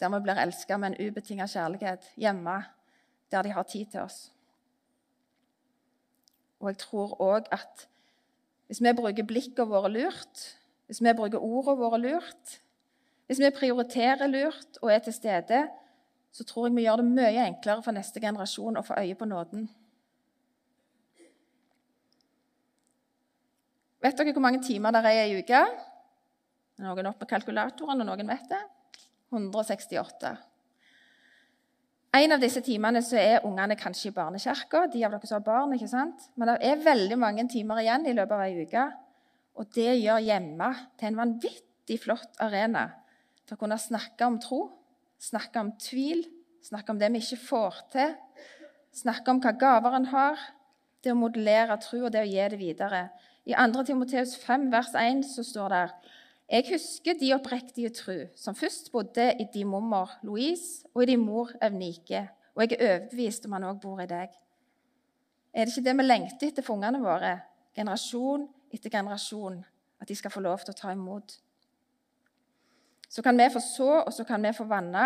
der 0.00 0.12
vi 0.12 0.20
blir 0.24 0.40
elska 0.40 0.78
med 0.78 0.94
en 0.94 1.08
ubetinga 1.08 1.46
kjærlighet. 1.50 2.06
Hjemme, 2.20 2.58
der 3.34 3.46
de 3.46 3.52
har 3.52 3.66
tid 3.68 3.90
til 3.90 4.04
oss. 4.06 4.30
Og 6.62 6.70
jeg 6.70 6.80
tror 6.86 7.16
òg 7.20 7.50
at 7.52 7.88
hvis 8.70 8.80
vi 8.80 8.92
bruker 8.96 9.26
blikkene 9.28 9.68
våre 9.68 9.90
lurt, 9.92 10.44
hvis 10.86 11.02
vi 11.04 11.12
bruker 11.16 11.42
ordene 11.42 11.80
våre 11.80 12.00
lurt, 12.00 12.58
hvis 13.26 13.40
vi 13.40 13.50
prioriterer 13.56 14.30
lurt 14.30 14.78
og 14.82 14.92
er 14.92 15.02
til 15.04 15.16
stede, 15.16 15.64
så 16.34 16.44
tror 16.44 16.66
jeg 16.66 16.76
vi 16.76 16.84
gjør 16.86 17.02
det 17.02 17.08
mye 17.08 17.46
enklere 17.46 17.84
for 17.84 17.96
neste 17.96 18.20
generasjon 18.20 18.80
å 18.80 18.84
få 18.84 18.96
øye 19.00 19.16
på 19.18 19.28
nåden. 19.28 19.68
Vet 24.04 24.18
dere 24.18 24.34
hvor 24.36 24.44
mange 24.44 24.60
timer 24.64 24.92
det 24.92 25.04
er 25.08 25.28
i 25.30 25.38
uka? 25.40 25.62
Noen 26.84 27.06
opp 27.08 27.22
med 27.22 27.30
kalkulatoren, 27.30 28.02
og 28.02 28.08
noen 28.08 28.28
vet 28.28 28.50
det. 28.50 28.60
168. 29.32 30.34
En 32.14 32.30
av 32.30 32.42
disse 32.42 32.60
timene 32.62 33.00
så 33.02 33.16
er 33.18 33.46
ungene 33.46 33.74
kanskje 33.74 34.12
i 34.12 34.14
barnekirka. 34.14 34.84
De 34.92 35.00
av 35.02 35.16
dere 35.16 35.26
som 35.26 35.40
har 35.40 35.46
barn, 35.46 35.72
ikke 35.74 35.90
sant? 35.90 36.28
Men 36.38 36.52
det 36.52 36.60
er 36.68 36.84
veldig 36.84 37.16
mange 37.18 37.46
timer 37.50 37.80
igjen 37.82 38.06
i 38.06 38.14
løpet 38.14 38.36
av 38.36 38.44
ei 38.44 38.62
uke. 38.62 38.84
Og 39.58 39.70
det 39.74 39.96
gjør 39.98 40.22
hjemme 40.22 40.68
til 40.98 41.10
en 41.10 41.18
vanvittig 41.18 41.98
flott 42.04 42.38
arena 42.42 42.86
til 43.42 43.56
å 43.56 43.60
kunne 43.60 43.78
snakke 43.80 44.28
om 44.30 44.38
tro, 44.42 44.60
snakke 45.20 45.58
om 45.60 45.72
tvil, 45.82 46.22
snakke 46.64 46.94
om 46.94 47.00
det 47.02 47.10
vi 47.12 47.22
ikke 47.22 47.40
får 47.48 47.82
til, 47.92 48.14
snakke 48.94 49.34
om 49.34 49.42
hva 49.42 49.52
gaver 49.58 49.98
en 49.98 50.08
har, 50.14 50.38
det 51.04 51.12
å 51.12 51.18
modellere 51.18 51.76
tro 51.82 52.06
og 52.06 52.12
det 52.14 52.22
å 52.22 52.30
gi 52.30 52.46
det 52.54 52.60
videre. 52.60 53.08
I 53.44 53.58
2. 53.58 53.84
Timoteus 53.90 54.38
5, 54.40 54.70
vers 54.72 54.94
1 54.96 55.26
så 55.34 55.44
står 55.44 55.74
det 55.74 55.84
jeg 56.48 56.64
husker 56.68 57.16
de 57.20 57.32
oppriktige 57.34 57.90
tru, 57.90 58.26
som 58.36 58.54
først 58.54 58.92
bodde 58.92 59.32
i 59.40 59.46
din 59.54 59.66
mormor 59.66 60.10
Louise 60.22 60.84
og 60.94 61.02
i 61.02 61.06
din 61.06 61.20
mor 61.24 61.50
Evnike, 61.62 62.28
og 62.54 62.62
jeg 62.62 62.76
er 62.78 62.90
overbevist 62.90 63.46
om 63.46 63.56
han 63.56 63.64
òg 63.70 63.80
bor 63.80 64.02
i 64.02 64.08
deg. 64.08 64.34
Er 65.54 65.64
det 65.64 65.72
ikke 65.72 65.86
det 65.88 65.96
vi 65.96 66.04
lengter 66.04 66.50
etter 66.50 66.66
for 66.66 66.76
ungene 66.76 67.00
våre, 67.02 67.38
generasjon 67.76 68.48
etter 68.74 68.92
generasjon, 68.92 69.62
at 70.00 70.08
de 70.08 70.16
skal 70.18 70.32
få 70.34 70.42
lov 70.44 70.60
til 70.62 70.74
å 70.74 70.78
ta 70.78 70.92
imot? 70.92 71.38
Så 73.08 73.22
kan 73.22 73.38
vi 73.38 73.46
få 73.54 73.62
så, 73.62 73.90
og 74.02 74.12
så 74.12 74.26
kan 74.26 74.42
vi 74.42 74.52
få 74.52 74.66
vanne, 74.68 75.04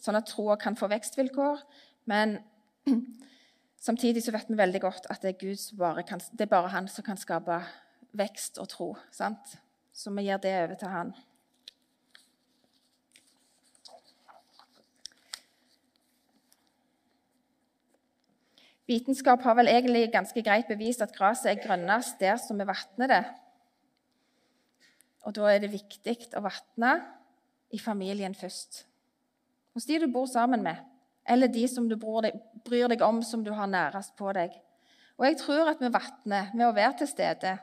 sånn 0.00 0.16
at 0.18 0.28
troa 0.30 0.56
kan 0.60 0.76
få 0.76 0.88
vekstvilkår. 0.88 1.60
Men 2.08 2.38
samtidig 3.86 4.24
så 4.24 4.32
vet 4.34 4.48
vi 4.48 4.56
veldig 4.58 4.80
godt 4.82 5.10
at 5.12 5.22
det 5.22 5.36
er, 5.36 5.60
bare 5.78 6.04
kan, 6.08 6.22
det 6.32 6.46
er 6.46 6.52
bare 6.52 6.72
han 6.72 6.88
som 6.88 7.04
kan 7.04 7.20
skape 7.20 7.60
vekst 8.16 8.58
og 8.62 8.70
tro. 8.72 8.88
sant? 9.12 9.58
Så 9.96 10.12
vi 10.12 10.26
gir 10.26 10.40
det 10.42 10.52
over 10.60 10.76
til 10.76 10.92
han. 10.92 11.14
Vitenskap 18.86 19.42
har 19.42 19.56
vel 19.58 19.70
egentlig 19.72 20.04
ganske 20.12 20.42
greit 20.46 20.68
bevist 20.70 21.02
at 21.02 21.14
gresset 21.16 21.50
er 21.50 21.62
grønnest 21.62 22.20
der 22.20 22.36
som 22.38 22.60
vi 22.60 22.66
vatner 22.68 23.10
det. 23.10 23.22
Og 25.26 25.34
da 25.34 25.48
er 25.50 25.64
det 25.64 25.72
viktig 25.72 26.14
å 26.38 26.44
vatne 26.44 26.92
i 27.74 27.80
familien 27.82 28.36
først. 28.36 28.84
Hos 29.74 29.88
de 29.88 29.98
du 29.98 30.06
bor 30.12 30.28
sammen 30.30 30.62
med, 30.62 30.78
eller 31.26 31.50
de 31.50 31.64
som 31.68 31.88
du 31.90 31.96
bryr 31.98 32.86
deg 32.92 33.02
om, 33.02 33.18
som 33.26 33.42
du 33.42 33.50
har 33.56 33.66
nærest 33.66 34.14
på 34.16 34.30
deg. 34.36 34.54
Og 35.18 35.26
jeg 35.26 35.40
tror 35.40 35.72
at 35.72 35.82
vi 35.82 35.90
vatner 35.90 36.52
med 36.54 36.68
å 36.68 36.76
være 36.76 37.00
til 37.00 37.10
stede. 37.10 37.56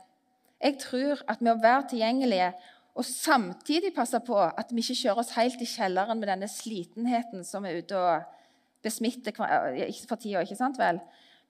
Jeg 0.63 0.79
tror 0.79 1.19
at 1.27 1.41
med 1.43 1.57
å 1.57 1.61
være 1.61 1.89
tilgjengelige 1.91 2.53
og 2.93 3.05
samtidig 3.07 3.91
passe 3.95 4.19
på 4.23 4.37
at 4.37 4.69
vi 4.71 4.83
ikke 4.83 4.99
kjører 4.99 5.23
oss 5.23 5.33
helt 5.35 5.61
i 5.63 5.67
kjelleren 5.67 6.19
med 6.19 6.29
denne 6.29 6.49
slitenheten 6.51 7.43
som 7.47 7.65
er 7.65 7.81
ute 7.81 7.97
og 7.97 8.39
besmitter 8.85 9.33
for 9.35 10.19
tida, 10.19 10.43
ikke 10.43 10.59
sant 10.59 10.77
vel? 10.79 10.99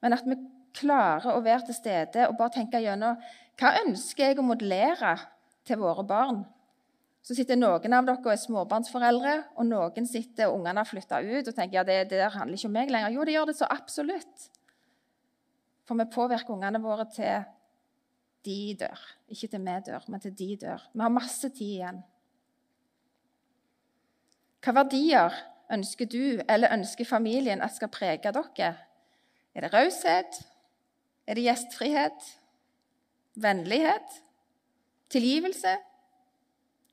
Men 0.02 0.16
at 0.16 0.26
vi 0.28 0.38
klarer 0.74 1.36
å 1.36 1.44
være 1.44 1.68
til 1.68 1.78
stede 1.78 2.28
og 2.30 2.38
bare 2.40 2.56
tenke 2.58 2.82
gjennom 2.82 3.20
hva 3.60 3.74
ønsker 3.84 4.32
jeg 4.32 4.40
å 4.40 4.46
modellere 4.48 5.18
til 5.68 5.82
våre 5.84 6.06
barn. 6.08 6.42
Så 7.24 7.36
sitter 7.38 7.60
noen 7.60 7.96
av 7.96 8.08
dere 8.08 8.20
og 8.20 8.32
er 8.34 8.40
småbarnsforeldre, 8.42 9.36
og 9.56 9.68
noen 9.70 10.08
sitter 10.10 10.50
og 10.50 10.58
ungene 10.58 10.82
har 10.82 10.90
flytta 10.90 11.22
ut 11.24 11.48
og 11.48 11.56
tenker 11.56 11.80
ja, 11.80 11.86
det, 11.88 12.00
det 12.12 12.24
handler 12.34 12.58
ikke 12.58 12.72
om 12.72 12.76
meg 12.76 12.92
lenger. 12.92 13.14
Jo, 13.16 13.28
det 13.28 13.36
gjør 13.36 13.52
det 13.52 13.56
så 13.60 13.70
absolutt. 13.72 14.48
For 15.88 16.00
vi 16.00 16.08
påvirker 16.12 16.56
ungene 16.56 16.82
våre 16.84 17.06
til 17.12 17.46
de 18.46 18.76
dør. 18.80 19.00
Ikke 19.32 19.48
til 19.48 19.64
vi 19.64 19.78
dør, 19.86 20.06
men 20.08 20.20
til 20.24 20.36
de 20.38 20.50
dør. 20.66 20.90
Vi 20.94 21.02
har 21.02 21.14
masse 21.14 21.50
tid 21.50 21.78
igjen. 21.78 22.02
Hva 24.64 24.76
verdier 24.80 25.36
ønsker 25.74 26.08
du 26.08 26.42
eller 26.48 26.74
ønsker 26.76 27.08
familien 27.08 27.62
at 27.62 27.76
skal 27.76 27.92
prege 27.92 28.32
dere? 28.32 28.74
Er 29.54 29.66
det 29.66 29.74
raushet? 29.74 30.40
Er 31.28 31.36
det 31.36 31.48
gjestfrihet? 31.48 32.30
Vennlighet? 33.36 34.20
Tilgivelse? 35.10 35.78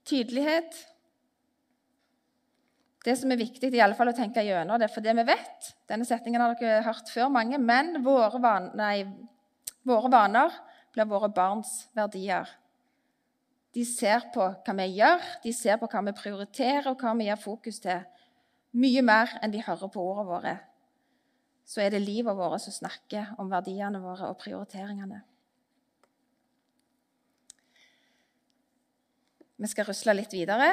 Tydelighet? 0.05 0.77
Det 3.05 3.17
som 3.17 3.33
er 3.33 3.41
viktig, 3.41 3.71
i 3.73 3.81
alle 3.81 3.97
fall 3.97 4.11
å 4.11 4.17
tenke 4.17 4.43
gjennom 4.45 4.81
det, 4.81 4.91
for 4.93 5.01
det 5.01 5.15
vi 5.17 5.25
vet 5.31 5.71
Denne 5.89 6.05
setningen 6.05 6.43
har 6.43 6.57
dere 6.61 6.83
hørt 6.85 7.09
før, 7.09 7.31
mange. 7.33 7.57
Men 7.57 8.03
våre, 8.05 8.41
van 8.43 8.69
nei, 8.77 9.07
våre 9.89 10.11
vaner 10.13 10.59
blir 10.95 11.09
våre 11.09 11.31
barns 11.33 11.89
verdier. 11.97 12.49
De 13.75 13.85
ser 13.87 14.27
på 14.35 14.49
hva 14.51 14.75
vi 14.81 14.89
gjør, 14.97 15.27
de 15.45 15.53
ser 15.55 15.79
på 15.79 15.89
hva 15.91 16.03
vi 16.09 16.17
prioriterer, 16.19 16.91
og 16.91 16.99
hva 16.99 17.15
vi 17.19 17.29
gir 17.29 17.39
fokus 17.39 17.79
til. 17.83 18.03
Mye 18.81 19.03
mer 19.03 19.37
enn 19.43 19.55
de 19.55 19.63
hører 19.63 19.91
på 19.91 20.03
ordene 20.03 20.29
våre. 20.31 20.55
Så 21.67 21.85
er 21.85 21.93
det 21.95 22.03
livet 22.03 22.35
vårt 22.35 22.65
som 22.65 22.75
snakker 22.75 23.37
om 23.39 23.51
verdiene 23.51 24.03
våre 24.03 24.31
og 24.31 24.39
prioriteringene. 24.43 25.21
Vi 29.61 29.69
skal 29.69 29.87
rusle 29.87 30.17
litt 30.17 30.33
videre. 30.35 30.73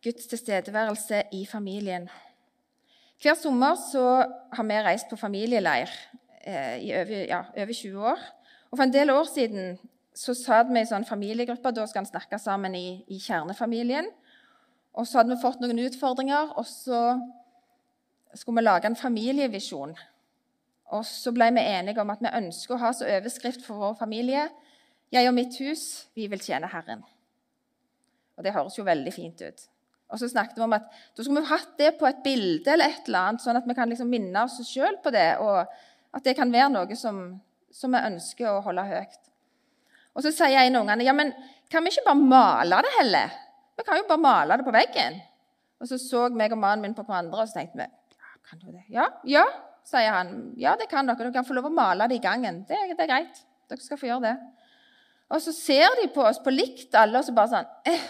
Guds 0.00 0.26
tilstedeværelse 0.30 1.22
i 1.36 1.44
familien. 1.46 2.08
Hver 3.20 3.36
sommer 3.36 3.76
har 4.56 4.64
vi 4.64 4.78
reist 4.80 5.10
på 5.10 5.18
familieleir 5.20 5.90
eh, 6.40 6.78
i 6.80 6.94
over, 6.96 7.18
ja, 7.28 7.42
over, 7.52 7.72
20 7.76 8.06
år. 8.14 8.22
Og 8.70 8.78
For 8.78 8.86
en 8.86 8.92
del 8.94 9.10
år 9.10 9.26
siden 9.26 9.78
så 10.14 10.34
satt 10.34 10.70
vi 10.70 10.82
i 10.82 10.86
sånn 10.86 11.06
familiegruppe. 11.06 11.72
Da 11.74 11.86
skal 11.90 12.04
en 12.04 12.10
snakke 12.10 12.38
sammen 12.38 12.74
i, 12.78 13.02
i, 13.08 13.18
kjernefamilien. 13.18 14.10
Og 14.94 15.06
Så 15.06 15.18
hadde 15.18 15.34
vi 15.34 15.42
fått 15.42 15.60
noen 15.62 15.82
utfordringer, 15.86 16.54
og 16.58 16.66
så 16.66 17.18
skulle 18.34 18.60
vi 18.60 18.66
lage 18.66 18.86
en 18.86 18.98
familievisjon. 18.98 19.94
Og 20.90 21.06
så 21.06 21.32
ble 21.34 21.50
vi 21.54 21.62
enige 21.62 22.02
om 22.02 22.10
at 22.10 22.22
vi 22.22 22.34
ønsker 22.40 22.74
å 22.74 22.82
ha 22.82 22.90
som 22.94 23.10
overskrift 23.10 23.62
for 23.66 23.78
vår 23.78 23.94
familie 23.98 24.48
'Jeg 25.10 25.28
og 25.28 25.34
mitt 25.34 25.58
hus, 25.58 26.06
vi 26.14 26.26
vil 26.26 26.38
tjene 26.38 26.68
Herren'. 26.70 27.02
Og 28.36 28.44
det 28.44 28.52
høres 28.52 28.78
jo 28.78 28.84
veldig 28.84 29.12
fint 29.12 29.42
ut. 29.42 29.68
Og 30.10 30.18
så 30.18 30.28
snakket 30.28 30.56
vi 30.56 30.62
om 30.62 30.72
at 30.72 30.82
da 31.16 31.22
skulle 31.22 31.40
vi 31.40 31.50
hatt 31.50 31.78
det 31.78 31.98
på 31.98 32.06
et 32.06 32.22
bilde, 32.24 32.72
eller 32.72 32.84
et 32.84 33.06
eller 33.06 33.18
annet, 33.18 33.42
sånn 33.42 33.56
at 33.56 33.66
vi 33.66 33.74
kan 33.74 33.88
liksom 33.88 34.10
minne 34.10 34.42
oss 34.42 34.58
sjøl 34.66 34.98
på 35.02 35.10
det, 35.10 35.38
og 35.38 35.66
at 36.14 36.24
det 36.24 36.36
kan 36.36 36.52
være 36.52 36.70
noe 36.70 36.96
som, 36.96 37.40
som, 37.72 37.92
vi 37.94 38.02
ønsker 38.10 38.50
å 38.50 38.60
holde 38.64 38.84
høyt. 38.88 39.30
Og 40.16 40.24
så 40.24 40.32
sier 40.34 40.64
en 40.64 40.78
av 40.78 40.84
ungene 40.84 41.06
ja, 41.06 41.14
men 41.16 41.32
kan 41.70 41.84
vi 41.84 41.92
ikke 41.94 42.08
bare 42.08 42.30
male 42.32 42.80
det 42.84 42.92
heller? 42.98 43.34
Vi 43.78 43.86
kan 43.86 44.00
jo 44.00 44.06
bare 44.08 44.22
male 44.24 44.58
det 44.58 44.66
på 44.66 44.74
veggen. 44.74 45.20
Og 45.80 45.88
så 45.88 45.96
så 46.02 46.26
meg 46.34 46.52
og 46.52 46.60
mannen 46.60 46.84
min 46.84 46.96
på 46.96 47.04
hverandre, 47.06 47.40
og 47.40 47.48
så 47.48 47.60
tenkte 47.60 47.80
vi 47.80 47.86
ja, 47.86 48.32
kan 48.48 48.60
du 48.60 48.66
det? 48.68 48.84
Ja, 48.92 49.06
ja, 49.24 49.44
sier 49.86 50.12
han. 50.12 50.34
Ja, 50.60 50.74
det 50.76 50.90
kan 50.90 51.08
dere. 51.08 51.18
Dere 51.22 51.34
kan 51.38 51.46
få 51.46 51.56
lov 51.56 51.70
å 51.70 51.74
male 51.74 52.08
det 52.10 52.18
i 52.18 52.24
gangen. 52.24 52.64
Det, 52.68 52.78
det 52.92 53.06
er 53.06 53.12
greit. 53.12 53.44
Dere 53.70 53.84
skal 53.84 54.00
få 54.00 54.10
gjøre 54.10 54.26
det. 54.26 54.34
Og 55.30 55.42
så 55.44 55.54
ser 55.54 55.94
de 56.00 56.08
på 56.10 56.24
oss 56.26 56.40
på 56.42 56.52
likt 56.52 56.96
alle, 56.98 57.20
og 57.20 57.26
så 57.26 57.34
bare 57.36 57.52
sånn 57.52 57.70
eh, 57.88 58.08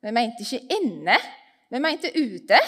vi 0.00 0.12
mente 0.14 0.46
ikke 0.46 0.78
inne, 0.78 1.16
vi 1.68 1.80
mente 1.82 2.12
ute. 2.14 2.60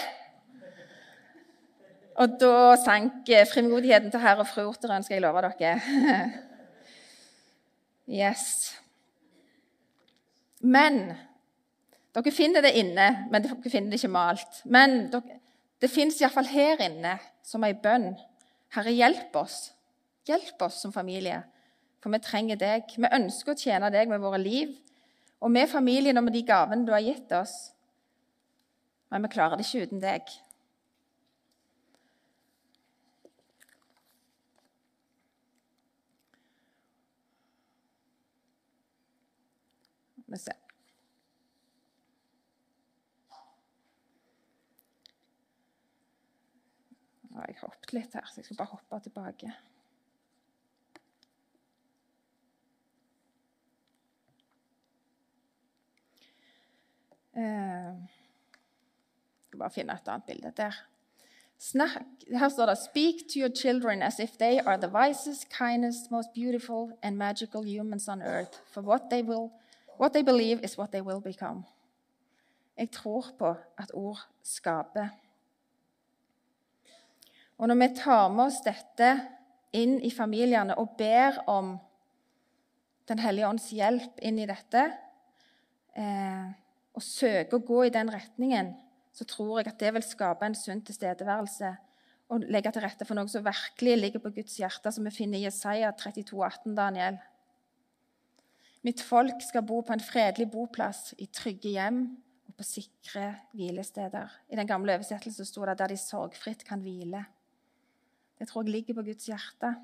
Og 2.21 2.37
da 2.41 2.75
sank 2.77 3.29
eh, 3.33 3.47
frimodigheten 3.49 4.11
til 4.13 4.21
herr 4.21 4.41
og 4.43 4.47
fru 4.47 4.67
Orterøen, 4.67 5.03
skal 5.03 5.17
jeg 5.17 5.25
love 5.25 5.45
dere. 5.59 5.77
Yes. 8.03 8.73
Men 10.59 11.13
Dere 12.13 12.31
finner 12.35 12.61
det 12.61 12.75
inne, 12.77 13.07
men 13.31 13.41
dere 13.41 13.71
finner 13.71 13.89
det 13.89 13.97
ikke 13.97 14.13
malt. 14.13 14.59
Men 14.69 15.07
dere, 15.09 15.39
det 15.81 15.89
fins 15.89 16.19
iallfall 16.21 16.49
her 16.51 16.81
inne 16.85 17.15
som 17.45 17.65
ei 17.65 17.73
bønn. 17.73 18.11
Herre, 18.75 18.93
hjelp 18.93 19.33
oss. 19.39 19.71
Hjelp 20.29 20.61
oss 20.67 20.77
som 20.83 20.93
familie, 20.93 21.41
for 22.03 22.13
vi 22.13 22.21
trenger 22.23 22.59
deg. 22.59 22.93
Vi 22.95 23.09
ønsker 23.17 23.53
å 23.53 23.59
tjene 23.59 23.89
deg 23.93 24.11
med 24.11 24.21
våre 24.23 24.39
liv 24.41 24.77
og 25.43 25.51
med 25.51 25.67
familien 25.67 26.15
og 26.19 26.27
med 26.27 26.37
de 26.37 26.45
gavene 26.47 26.85
du 26.87 26.93
har 26.93 27.03
gitt 27.03 27.33
oss. 27.35 27.73
Men 29.11 29.25
vi 29.25 29.33
klarer 29.33 29.59
det 29.59 29.65
ikke 29.65 29.89
uten 29.89 30.03
deg. 30.03 30.29
Vi 40.33 40.37
se. 40.41 40.53
Nå 47.29 47.43
jeg 47.45 47.59
hoppet 47.61 47.93
litt 47.93 48.15
her, 48.17 48.25
så 48.29 48.41
jeg 48.41 48.47
skal 48.47 48.57
bare 48.63 48.73
hoppe 48.73 48.99
tilbake. 49.05 49.51
Jeg 57.33 57.97
skal 59.45 59.59
bare 59.59 59.73
finne 59.73 59.93
et 59.93 60.09
annet 60.09 60.27
bilde 60.29 60.53
der. 60.57 60.81
Snakk, 61.61 62.25
her 62.27 62.49
står 62.49 62.73
det 62.73 62.77
Speak 62.81 63.15
to 63.29 63.39
your 63.39 63.53
children 63.53 64.01
as 64.01 64.19
if 64.19 64.37
they 64.37 64.59
are 64.59 64.77
the 64.77 64.89
wisest, 64.89 65.49
kindest, 65.53 66.11
most 66.11 66.33
beautiful 66.33 66.97
and 67.03 67.17
magical 67.17 67.63
humans 67.63 68.07
on 68.07 68.21
earth. 68.21 68.61
For 68.73 68.81
what 68.81 69.09
they, 69.09 69.21
will, 69.21 69.51
what 69.97 70.13
they 70.13 70.23
believe 70.23 70.63
is 70.63 70.77
what 70.77 70.91
they 70.91 71.01
will 71.01 71.21
become. 71.21 71.63
Jeg 72.77 72.91
tror 72.91 73.25
på 73.37 73.55
at 73.77 73.91
ord 73.93 74.19
skaper. 74.43 75.07
Og 77.57 77.67
når 77.67 77.75
vi 77.75 77.95
tar 77.95 78.29
med 78.33 78.43
oss 78.49 78.61
dette 78.65 79.09
inn 79.73 79.99
i 80.01 80.11
familiene 80.11 80.77
og 80.77 80.95
ber 80.97 81.43
om 81.47 81.77
Den 83.03 83.19
hellige 83.19 83.47
ånds 83.47 83.65
hjelp 83.75 84.21
inn 84.23 84.37
i 84.39 84.45
dette 84.47 84.81
eh, 85.99 86.45
og 86.95 87.03
søker 87.03 87.57
å 87.57 87.65
gå 87.67 87.81
i 87.83 87.91
den 87.91 88.07
retningen, 88.13 88.69
så 89.11 89.27
tror 89.27 89.59
jeg 89.59 89.73
at 89.73 89.81
det 89.81 89.91
vil 89.97 90.05
skape 90.07 90.47
en 90.47 90.55
sunn 90.55 90.79
tilstedeværelse 90.87 91.73
og 92.31 92.45
legge 92.47 92.71
til 92.71 92.85
rette 92.85 93.03
for 93.03 93.19
noe 93.19 93.27
som 93.27 93.43
virkelig 93.43 93.97
ligger 93.99 94.23
på 94.23 94.31
Guds 94.37 94.55
hjerte, 94.55 94.91
som 94.95 95.03
vi 95.03 95.11
finner 95.11 95.41
i 95.41 95.43
Jesaja 95.43 95.91
32, 95.99 96.39
18, 96.39 96.77
Daniel. 96.77 97.19
Mitt 98.83 99.01
folk 99.01 99.39
skal 99.47 99.63
bo 99.63 99.79
på 99.81 99.93
en 99.95 100.03
fredelig 100.03 100.49
boplass, 100.51 101.13
i 101.17 101.29
trygge 101.31 101.71
hjem 101.71 102.01
og 102.47 102.55
på 102.59 102.65
sikre 102.67 103.29
hvilesteder. 103.55 104.31
I 104.51 104.59
den 104.59 104.67
gamle 104.67 104.97
oversettelsen 104.97 105.45
sto 105.45 105.65
det 105.65 105.77
'der 105.77 105.87
de 105.87 105.97
sorgfritt 105.97 106.65
kan 106.67 106.81
hvile'. 106.81 107.23
Det 108.39 108.47
tror 108.47 108.63
jeg 108.63 108.71
ligger 108.71 108.93
på 108.93 109.01
Guds 109.01 109.25
hjerte. 109.25 109.75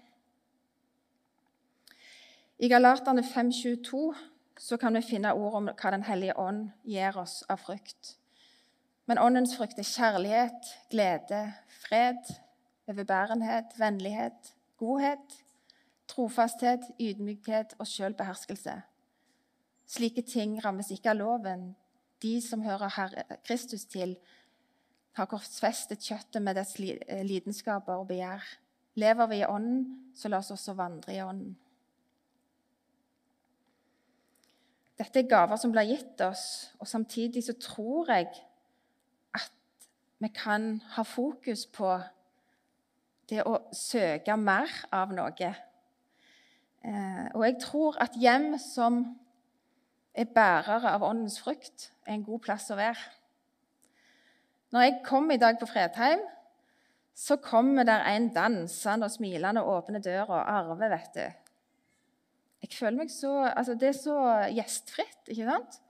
I 2.59 2.67
Galaterne 2.67 3.21
5.22 3.23 4.15
så 4.57 4.77
kan 4.77 4.93
vi 4.93 5.01
finne 5.01 5.33
ord 5.33 5.53
om 5.53 5.69
hva 5.69 5.91
Den 5.91 6.03
hellige 6.03 6.37
ånd 6.39 6.71
gir 6.83 7.17
oss 7.17 7.43
av 7.49 7.57
frukt. 7.57 8.17
Men 9.05 9.17
åndens 9.17 9.55
frukt 9.57 9.79
er 9.79 9.83
kjærlighet, 9.83 10.73
glede, 10.89 11.53
fred, 11.69 12.35
overbærenhet, 12.87 13.65
vennlighet, 13.79 14.55
godhet, 14.77 15.43
trofasthet, 16.09 16.89
ydmykhet 16.99 17.75
og 17.79 17.87
sjølbeherskelse. 17.87 18.75
Slike 19.89 20.21
ting 20.25 20.57
rammes 20.65 20.91
ikke 20.93 21.13
av 21.13 21.19
loven. 21.21 21.71
De 22.21 22.35
som 22.43 22.61
hører 22.65 22.93
Herre 22.97 23.39
Kristus 23.47 23.85
til, 23.89 24.17
har 25.17 25.27
korsfestet 25.29 26.03
kjøttet 26.05 26.43
med 26.43 26.55
dets 26.59 26.77
lidenskaper 26.79 28.01
og 28.01 28.09
begjær. 28.11 28.43
Lever 28.99 29.31
vi 29.31 29.39
i 29.41 29.47
Ånden, 29.47 30.11
så 30.15 30.29
la 30.29 30.39
oss 30.43 30.51
også 30.53 30.75
vandre 30.77 31.15
i 31.15 31.21
Ånden. 31.23 31.55
Dette 34.99 35.21
er 35.21 35.29
gaver 35.31 35.59
som 35.59 35.71
blir 35.71 35.87
gitt 35.93 36.21
oss, 36.25 36.43
og 36.79 36.87
samtidig 36.87 37.45
så 37.45 37.55
tror 37.55 38.11
jeg 38.11 38.27
at 39.39 39.87
vi 40.19 40.27
kan 40.35 40.73
ha 40.97 41.05
fokus 41.07 41.63
på 41.71 41.93
det 43.31 43.45
å 43.47 43.55
søke 43.75 44.35
mer 44.37 44.73
av 44.91 45.13
noe. 45.15 45.53
Eh, 46.85 47.27
og 47.35 47.43
jeg 47.43 47.57
tror 47.61 47.97
at 48.01 48.15
hjem 48.15 48.53
som 48.61 49.01
er 50.15 50.29
bærere 50.35 50.93
av 50.93 51.03
åndens 51.03 51.39
frukt, 51.41 51.89
er 52.07 52.15
en 52.15 52.25
god 52.25 52.43
plass 52.45 52.69
å 52.71 52.77
være. 52.79 53.07
Når 54.73 54.85
jeg 54.85 54.99
kom 55.05 55.31
i 55.33 55.39
dag 55.41 55.57
på 55.59 55.67
Fredheim, 55.69 56.21
så 57.19 57.35
kommer 57.41 57.83
der 57.83 58.05
en 58.07 58.29
dansende 58.31 59.09
og 59.09 59.11
smilende 59.11 59.63
og 59.65 59.81
åpner 59.81 60.03
døra. 60.03 60.43
Arve, 60.47 60.89
vet 60.91 61.15
du. 61.17 61.25
Jeg 62.63 62.75
føler 62.75 62.97
meg 63.01 63.11
så, 63.11 63.33
altså 63.49 63.75
Det 63.75 63.89
er 63.89 63.97
så 63.97 64.17
gjestfritt. 64.55 65.27
ikke 65.27 65.47
sant? 65.47 65.81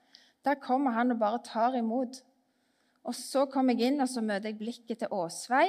Der 0.45 0.55
kommer 0.61 0.95
han 0.95 1.11
og 1.11 1.19
bare 1.19 1.41
tar 1.45 1.77
imot. 1.77 2.21
Og 3.03 3.15
Så 3.15 3.45
kommer 3.45 3.73
jeg 3.73 3.91
inn 3.91 4.01
og 4.01 4.09
så 4.09 4.21
møter 4.21 4.49
jeg 4.49 4.57
blikket 4.57 4.99
til 5.03 5.13
Åsvei. 5.13 5.67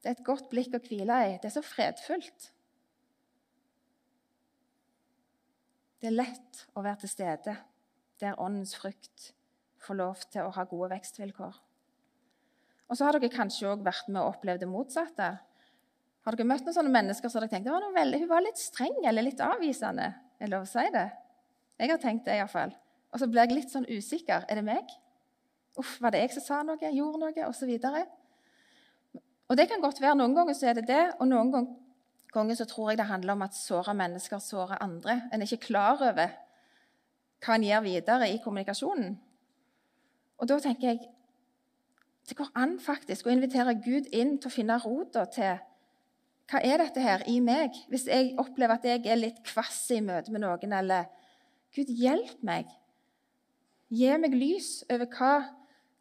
Det 0.00 0.08
er 0.08 0.16
et 0.16 0.24
godt 0.24 0.48
blikk 0.50 0.74
å 0.74 0.82
hvile 0.82 1.18
i. 1.28 1.38
Det 1.38 1.50
er 1.50 1.56
så 1.58 1.64
fredfullt. 1.64 2.50
Det 6.00 6.08
er 6.08 6.16
lett 6.16 6.62
å 6.72 6.80
være 6.80 7.02
til 7.02 7.12
stede 7.12 7.54
der 8.20 8.38
åndens 8.40 8.72
frukt 8.76 9.30
får 9.84 9.96
lov 9.98 10.22
til 10.32 10.46
å 10.46 10.52
ha 10.54 10.64
gode 10.68 10.88
vekstvilkår. 10.94 11.58
Og 12.90 12.96
så 12.96 13.06
har 13.06 13.16
dere 13.16 13.32
kanskje 13.32 13.68
òg 13.68 13.84
vært 13.84 14.08
med 14.08 14.22
og 14.22 14.34
opplevd 14.34 14.64
det 14.64 14.68
motsatte. 14.68 15.28
Har 16.24 16.36
dere 16.36 16.48
møtt 16.48 16.64
noen 16.64 16.76
sånne 16.76 16.92
mennesker 16.94 17.32
som 17.32 17.44
dere 17.44 17.52
tenkte 17.52 17.72
var 17.72 17.84
veldig, 17.94 18.22
hun 18.24 18.32
var 18.32 18.44
litt 18.44 18.60
streng 18.60 18.96
eller 19.04 19.24
litt 19.24 19.40
avvisende? 19.44 20.08
Er 20.40 20.48
det 20.48 20.52
lov 20.54 20.64
å 20.64 20.70
si 20.72 20.86
det? 20.96 21.06
Jeg 21.80 21.92
har 21.92 22.00
tenkt 22.00 22.26
det 22.28 22.38
iallfall. 22.40 22.72
Og 23.12 23.20
så 23.20 23.28
blir 23.28 23.44
jeg 23.44 23.56
litt 23.58 23.72
sånn 23.72 23.88
usikker. 23.88 24.48
Er 24.48 24.60
det 24.60 24.64
meg? 24.64 24.96
Uff, 25.80 25.98
var 26.00 26.14
det 26.14 26.24
jeg 26.24 26.34
som 26.38 26.46
sa 26.46 26.62
noe, 26.64 26.80
gjorde 26.80 27.20
noe? 27.20 27.46
Og, 27.52 29.22
og 29.52 29.60
det 29.60 29.68
kan 29.68 29.84
godt 29.84 30.00
være. 30.00 30.16
Noen 30.20 30.36
ganger 30.36 30.56
så 30.56 30.72
er 30.72 30.80
det 30.80 30.88
det, 30.88 31.02
og 31.18 31.28
noen 31.28 31.52
ganger 31.52 31.89
så 32.32 32.64
tror 32.64 32.90
jeg 32.90 32.98
det 32.98 33.06
handler 33.06 33.32
om 33.32 33.42
at 33.42 33.54
såra 33.54 33.92
mennesker 33.92 34.38
sårer 34.38 34.82
andre. 34.82 35.22
En 35.32 35.42
er 35.42 35.46
ikke 35.46 35.66
klar 35.66 35.98
over 35.98 36.28
hva 37.40 37.56
en 37.56 37.64
gjør 37.64 37.82
videre 37.82 38.28
i 38.30 38.38
kommunikasjonen. 38.44 39.16
Og 40.38 40.48
da 40.48 40.58
tenker 40.60 40.88
jeg 40.88 41.00
det 42.28 42.36
går 42.36 42.52
an 42.54 42.76
faktisk 42.78 43.26
å 43.26 43.32
invitere 43.32 43.74
Gud 43.74 44.06
inn 44.14 44.36
til 44.38 44.50
å 44.50 44.54
finne 44.54 44.78
rota 44.78 45.24
til 45.26 45.58
hva 46.50 46.60
er 46.66 46.78
dette 46.82 47.02
her 47.02 47.22
i 47.30 47.38
meg? 47.42 47.74
Hvis 47.90 48.08
jeg 48.10 48.34
opplever 48.38 48.78
at 48.78 48.86
jeg 48.86 49.04
er 49.06 49.18
litt 49.18 49.38
kvass 49.46 49.84
i 49.94 50.00
møte 50.02 50.32
med 50.34 50.42
noen, 50.42 50.72
eller 50.74 51.06
Gud, 51.74 51.90
hjelp 51.94 52.40
meg. 52.42 52.70
Gi 53.90 54.10
meg 54.18 54.34
lys 54.34 54.80
over 54.90 55.06
hva, 55.14 55.34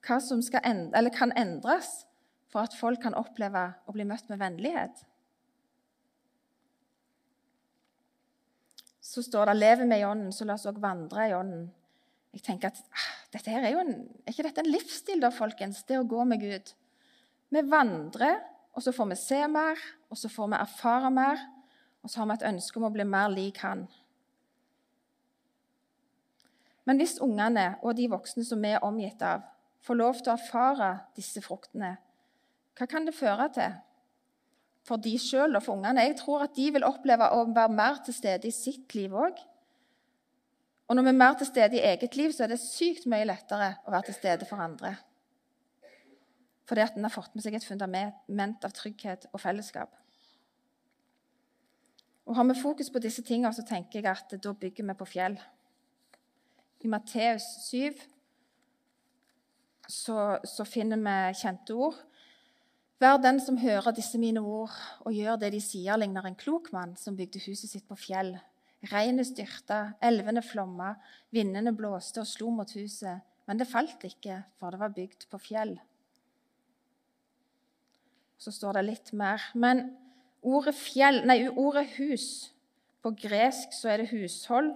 hva 0.05 0.17
som 0.21 0.41
endre, 0.63 1.11
kan 1.13 1.33
endres 1.37 2.03
for 2.49 2.65
at 2.65 2.73
folk 2.77 3.01
kan 3.01 3.17
oppleve 3.17 3.67
å 3.85 3.93
bli 3.93 4.05
møtt 4.09 4.29
med 4.29 4.41
vennlighet. 4.41 5.05
Så 9.09 9.23
står 9.25 9.45
det 9.45 9.57
'Lever 9.57 9.85
vi 9.89 9.99
i 9.99 10.05
ånden, 10.05 10.31
så 10.31 10.45
la 10.45 10.53
oss 10.53 10.67
òg 10.69 10.77
vandre 10.81 11.29
i 11.29 11.33
ånden'. 11.33 11.69
Jeg 12.33 12.43
tenker 12.45 12.67
at 12.67 12.81
ah, 12.93 13.07
dette 13.33 13.49
her 13.49 13.63
er 13.65 13.71
jo 13.73 13.79
en, 13.81 13.95
er 14.21 14.35
ikke 14.35 14.45
dette 14.45 14.61
en 14.61 14.69
livsstil, 14.69 15.21
da, 15.21 15.31
folkens? 15.33 15.81
Det 15.83 15.97
å 15.97 16.05
gå 16.05 16.25
med 16.29 16.43
Gud. 16.43 16.73
Vi 17.49 17.63
vandrer, 17.65 18.37
og 18.77 18.83
så 18.85 18.93
får 18.93 19.09
vi 19.09 19.17
se 19.17 19.39
mer, 19.47 19.81
og 20.13 20.17
så 20.17 20.29
får 20.29 20.51
vi 20.51 20.59
erfare 20.59 21.09
mer, 21.11 21.41
og 22.03 22.09
så 22.09 22.21
har 22.21 22.29
vi 22.29 22.37
et 22.37 22.47
ønske 22.51 22.77
om 22.77 22.85
å 22.85 22.93
bli 22.93 23.03
mer 23.03 23.33
lik 23.33 23.57
Han. 23.65 23.87
Men 26.85 27.01
hvis 27.01 27.17
ungene 27.21 27.79
og 27.81 27.97
de 27.97 28.07
voksne 28.09 28.45
som 28.45 28.61
vi 28.61 28.75
er 28.75 28.85
omgitt 28.85 29.21
av, 29.25 29.41
får 29.81 29.97
lov 29.97 30.21
til 30.21 30.29
å 30.29 30.37
erfare 30.37 30.91
disse 31.17 31.41
fruktene, 31.41 31.95
hva 32.77 32.85
kan 32.85 33.09
det 33.09 33.17
føre 33.17 33.49
til? 33.57 33.73
For 34.89 35.01
de 35.01 35.13
sjøl 35.21 35.53
og 35.53 35.61
for 35.61 35.77
ungene. 35.77 36.07
Jeg 36.07 36.17
tror 36.23 36.47
at 36.47 36.55
de 36.57 36.71
vil 36.73 36.87
oppleve 36.87 37.29
å 37.35 37.43
være 37.53 37.75
mer 37.77 38.01
til 38.05 38.15
stede 38.17 38.49
i 38.49 38.55
sitt 38.55 38.95
liv 38.97 39.13
òg. 39.13 39.37
Og 40.89 40.97
når 40.97 41.05
vi 41.05 41.11
er 41.11 41.19
mer 41.19 41.35
til 41.37 41.45
stede 41.45 41.77
i 41.77 41.85
eget 41.85 42.15
liv, 42.17 42.33
så 42.33 42.47
er 42.47 42.55
det 42.55 42.63
sykt 42.63 43.05
mye 43.11 43.27
lettere 43.29 43.75
å 43.85 43.93
være 43.93 44.09
til 44.09 44.17
stede 44.17 44.47
for 44.49 44.61
andre. 44.63 44.95
Fordi 46.69 46.81
at 46.81 46.97
en 46.97 47.05
har 47.05 47.13
fått 47.13 47.35
med 47.37 47.45
seg 47.45 47.57
et 47.57 47.65
fundament 47.65 48.65
av 48.65 48.73
trygghet 48.73 49.27
og 49.29 49.41
fellesskap. 49.41 49.93
Og 52.29 52.35
Har 52.37 52.45
vi 52.45 52.57
fokus 52.61 52.89
på 52.93 53.01
disse 53.01 53.23
tingene, 53.25 53.53
så 53.53 53.65
tenker 53.65 54.01
jeg 54.01 54.09
at 54.09 54.33
da 54.41 54.53
bygger 54.53 54.85
vi 54.85 54.97
på 54.97 55.07
fjell. 55.09 55.37
I 56.85 56.87
Matteus 56.87 57.45
7 57.65 57.97
så, 59.89 60.37
så 60.45 60.65
finner 60.65 61.01
vi 61.01 61.39
kjente 61.41 61.73
ord. 61.73 61.97
Vær 62.99 63.15
den 63.23 63.37
som 63.39 63.55
hører 63.55 63.93
disse 63.95 64.19
mine 64.19 64.41
ord 64.43 64.73
og 65.07 65.15
gjør 65.15 65.37
det 65.39 65.53
de 65.53 65.61
sier, 65.63 65.95
ligner 65.95 66.25
en 66.27 66.35
klok 66.35 66.67
mann 66.75 66.97
som 66.99 67.15
bygde 67.15 67.39
huset 67.45 67.71
sitt 67.71 67.85
på 67.87 67.95
fjell. 67.95 68.33
Regnet 68.91 69.29
styrta, 69.29 69.93
elvene 70.03 70.43
flomma, 70.43 70.93
vindene 71.31 71.71
blåste 71.75 72.19
og 72.19 72.27
slo 72.27 72.51
mot 72.51 72.71
huset. 72.75 73.23
Men 73.47 73.59
det 73.59 73.69
falt 73.71 74.03
ikke, 74.03 74.41
for 74.59 74.75
det 74.75 74.81
var 74.81 74.91
bygd 74.95 75.29
på 75.31 75.39
fjell. 75.39 75.77
Så 78.39 78.51
står 78.55 78.79
det 78.79 78.83
litt 78.89 79.11
mer. 79.15 79.47
Men 79.55 79.85
ordet, 80.43 80.75
fjell, 80.75 81.21
nei, 81.27 81.45
ordet 81.49 81.87
hus 81.97 82.25
På 82.99 83.13
gresk 83.15 83.71
så 83.71 83.93
er 83.93 84.01
det 84.01 84.09
hushold. 84.11 84.73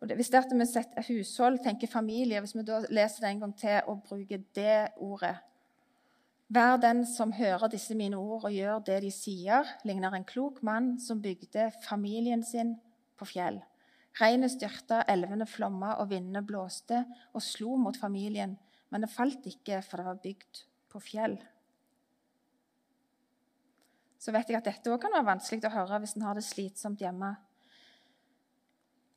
Og 0.00 0.08
det, 0.08 0.16
hvis 0.16 0.30
det 0.32 0.40
vi 0.54 0.66
setter 0.68 1.04
hushold, 1.04 1.58
tenker 1.60 1.90
familie 1.90 2.40
Hvis 2.40 2.56
vi 2.56 2.64
da 2.64 2.80
leser 2.88 3.26
det 3.26 3.32
en 3.34 3.42
gang 3.44 3.54
til 3.60 3.90
og 3.92 4.00
bruker 4.08 4.40
det 4.56 4.78
ordet 4.96 5.36
Vær 6.48 6.78
den 6.80 7.02
som 7.04 7.34
hører 7.36 7.68
disse 7.68 7.92
mine 7.92 8.16
ord 8.16 8.46
og 8.48 8.54
gjør 8.54 8.78
det 8.86 9.02
de 9.04 9.10
sier, 9.12 9.68
ligner 9.84 10.14
en 10.16 10.24
klok 10.24 10.62
mann 10.64 10.94
som 11.02 11.20
bygde 11.20 11.66
familien 11.84 12.40
sin 12.40 12.72
på 13.20 13.28
fjell. 13.28 13.58
Regnet 14.16 14.54
styrta, 14.54 15.02
elvene 15.12 15.44
flomma 15.46 15.98
og 16.00 16.08
vindene 16.08 16.40
blåste 16.46 17.02
og 17.36 17.44
slo 17.44 17.76
mot 17.76 17.98
familien, 18.00 18.56
men 18.88 19.04
det 19.04 19.12
falt 19.12 19.44
ikke, 19.46 19.82
for 19.84 20.00
det 20.00 20.06
var 20.08 20.22
bygd 20.22 20.62
på 20.88 21.02
fjell. 21.04 21.36
Så 24.18 24.32
vet 24.32 24.48
jeg 24.48 24.58
at 24.58 24.70
dette 24.70 24.90
òg 24.90 25.02
kan 25.04 25.12
være 25.14 25.28
vanskelig 25.28 25.68
å 25.68 25.74
høre 25.76 26.00
hvis 26.00 26.16
en 26.16 26.24
har 26.26 26.38
det 26.38 26.46
slitsomt 26.48 27.04
hjemme. 27.04 27.34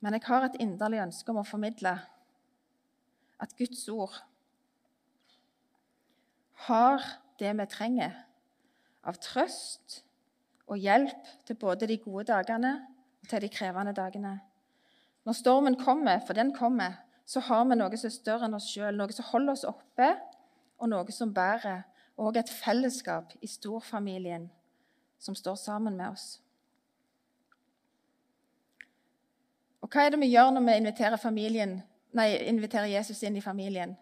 Men 0.04 0.18
jeg 0.18 0.26
har 0.28 0.46
et 0.46 0.60
inderlig 0.60 1.00
ønske 1.00 1.32
om 1.32 1.40
å 1.40 1.48
formidle 1.48 1.96
at 3.42 3.56
Guds 3.56 3.88
ord 3.90 4.20
har 6.68 7.02
det 7.40 7.52
vi 7.58 7.66
trenger 7.70 8.16
av 9.06 9.18
trøst 9.22 10.02
og 10.70 10.78
hjelp 10.78 11.30
til 11.46 11.58
både 11.58 11.88
de 11.90 11.98
gode 12.00 12.28
dagene 12.30 12.74
til 13.28 13.42
de 13.42 13.50
krevende 13.52 13.94
dagene. 13.94 14.38
Når 15.24 15.38
stormen 15.38 15.78
kommer, 15.78 16.20
for 16.26 16.34
den 16.34 16.54
kommer, 16.54 16.98
så 17.26 17.40
har 17.40 17.64
vi 17.64 17.78
noe 17.78 17.96
som 17.96 18.08
er 18.08 18.14
større 18.14 18.48
enn 18.48 18.56
oss 18.58 18.68
sjøl, 18.72 18.96
noe 18.98 19.14
som 19.14 19.28
holder 19.30 19.54
oss 19.54 19.66
oppe, 19.68 20.08
og 20.82 20.90
noe 20.90 21.14
som 21.14 21.34
bærer, 21.34 21.84
og 22.18 22.36
et 22.36 22.50
fellesskap 22.50 23.32
i 23.40 23.48
storfamilien 23.48 24.48
som 25.22 25.34
står 25.38 25.54
sammen 25.60 25.96
med 25.96 26.10
oss. 26.10 26.26
Og 29.82 29.90
hva 29.90 30.06
er 30.06 30.14
det 30.14 30.20
vi 30.22 30.32
gjør 30.32 30.50
når 30.54 30.66
vi 30.66 30.76
inviterer, 30.82 31.72
nei, 32.12 32.28
inviterer 32.50 32.90
Jesus 32.90 33.22
inn 33.22 33.38
i 33.38 33.44
familien? 33.44 33.96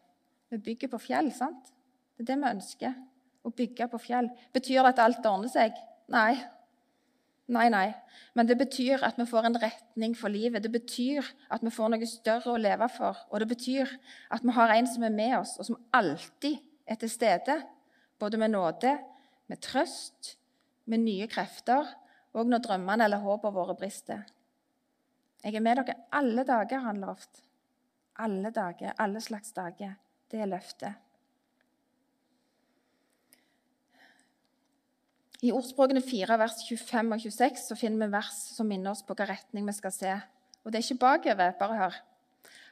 Vi 0.51 0.59
bygger 0.59 0.91
på 0.93 0.99
fjell, 0.99 1.31
sant? 1.33 1.71
Det 2.17 2.25
er 2.25 2.33
det 2.33 2.41
vi 2.41 2.51
ønsker. 2.57 2.97
Å 3.45 3.53
bygge 3.57 3.89
på 3.91 4.01
fjell. 4.03 4.29
Betyr 4.53 4.83
det 4.83 4.95
at 4.95 5.05
alt 5.05 5.27
ordner 5.27 5.53
seg? 5.53 5.77
Nei, 6.13 6.35
Nei, 7.51 7.67
nei. 7.73 7.89
Men 8.39 8.47
det 8.47 8.55
betyr 8.61 9.03
at 9.03 9.17
vi 9.19 9.27
får 9.27 9.49
en 9.49 9.59
retning 9.59 10.13
for 10.15 10.31
livet. 10.31 10.63
Det 10.63 10.71
betyr 10.71 11.27
at 11.51 11.65
vi 11.67 11.73
får 11.75 11.91
noe 11.91 12.07
større 12.07 12.53
å 12.53 12.61
leve 12.61 12.87
for. 12.95 13.19
Og 13.31 13.43
det 13.43 13.49
betyr 13.51 13.91
at 14.31 14.45
vi 14.47 14.55
har 14.55 14.75
en 14.77 14.87
som 14.87 15.07
er 15.07 15.15
med 15.15 15.35
oss, 15.41 15.57
og 15.59 15.67
som 15.67 15.81
alltid 15.97 16.61
er 16.87 17.01
til 17.01 17.11
stede. 17.11 17.59
Både 18.23 18.39
med 18.39 18.55
nåde, 18.55 18.95
med 19.51 19.63
trøst, 19.67 20.37
med 20.87 21.03
nye 21.03 21.27
krefter, 21.31 21.91
og 22.31 22.47
når 22.47 22.63
drømmene 22.69 23.09
eller 23.09 23.25
håpene 23.25 23.57
våre 23.57 23.75
brister. 23.79 24.23
Jeg 25.43 25.57
er 25.57 25.65
med 25.65 25.81
dere 25.81 25.99
alle 26.15 26.47
dager, 26.47 26.85
han 26.87 27.03
lovte. 27.03 27.43
Alle 28.21 28.53
dager, 28.55 28.95
alle 29.01 29.23
slags 29.25 29.57
dager. 29.57 29.97
Det 30.31 30.39
er 30.39 30.51
løftet. 30.53 31.10
I 35.41 35.53
ordspråkene 35.57 36.03
4, 36.05 36.37
vers 36.37 36.59
25 36.67 37.15
og 37.15 37.23
26 37.23 37.63
så 37.71 37.77
finner 37.79 38.05
vi 38.05 38.13
vers 38.13 38.41
som 38.53 38.69
minner 38.69 38.93
oss 38.93 39.01
på 39.01 39.15
hvilken 39.15 39.31
retning 39.33 39.69
vi 39.71 39.73
skal 39.73 39.95
se. 39.95 40.17
Og 40.65 40.73
det 40.73 40.81
er 40.81 40.85
ikke 40.85 41.01
bakover, 41.01 41.55
bare 41.57 41.79
hør. 41.79 41.97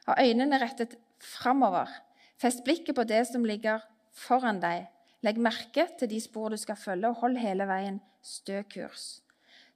Ha 0.05 0.17
øynene 0.21 0.59
rettet 0.61 0.93
framover. 1.17 1.89
Fest 2.37 2.61
blikket 2.63 2.95
på 2.95 3.07
det 3.09 3.23
som 3.31 3.47
ligger 3.47 3.81
foran 4.13 4.61
deg. 4.61 4.85
Legg 5.25 5.41
merke 5.41 5.87
til 5.97 6.11
de 6.11 6.21
spor 6.21 6.53
du 6.53 6.59
skal 6.61 6.77
følge, 6.77 7.09
og 7.09 7.23
hold 7.23 7.41
hele 7.41 7.65
veien 7.67 7.99
stø 8.21 8.61
kurs. 8.69 9.19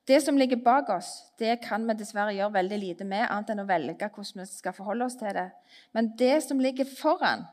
Det 0.08 0.20
som 0.22 0.38
ligger 0.38 0.62
bak 0.62 0.90
oss, 0.94 1.32
det 1.40 1.62
kan 1.64 1.88
vi 1.88 1.96
dessverre 1.98 2.36
gjøre 2.36 2.60
veldig 2.60 2.78
lite 2.78 3.06
med, 3.08 3.26
annet 3.26 3.54
enn 3.54 3.64
å 3.64 3.68
velge 3.68 4.10
hvordan 4.14 4.44
vi 4.44 4.50
skal 4.52 4.76
forholde 4.76 5.08
oss 5.08 5.18
til 5.18 5.34
det. 5.34 5.50
Men 5.96 6.14
det 6.20 6.36
som 6.46 6.62
ligger 6.62 6.86
foran, 6.86 7.48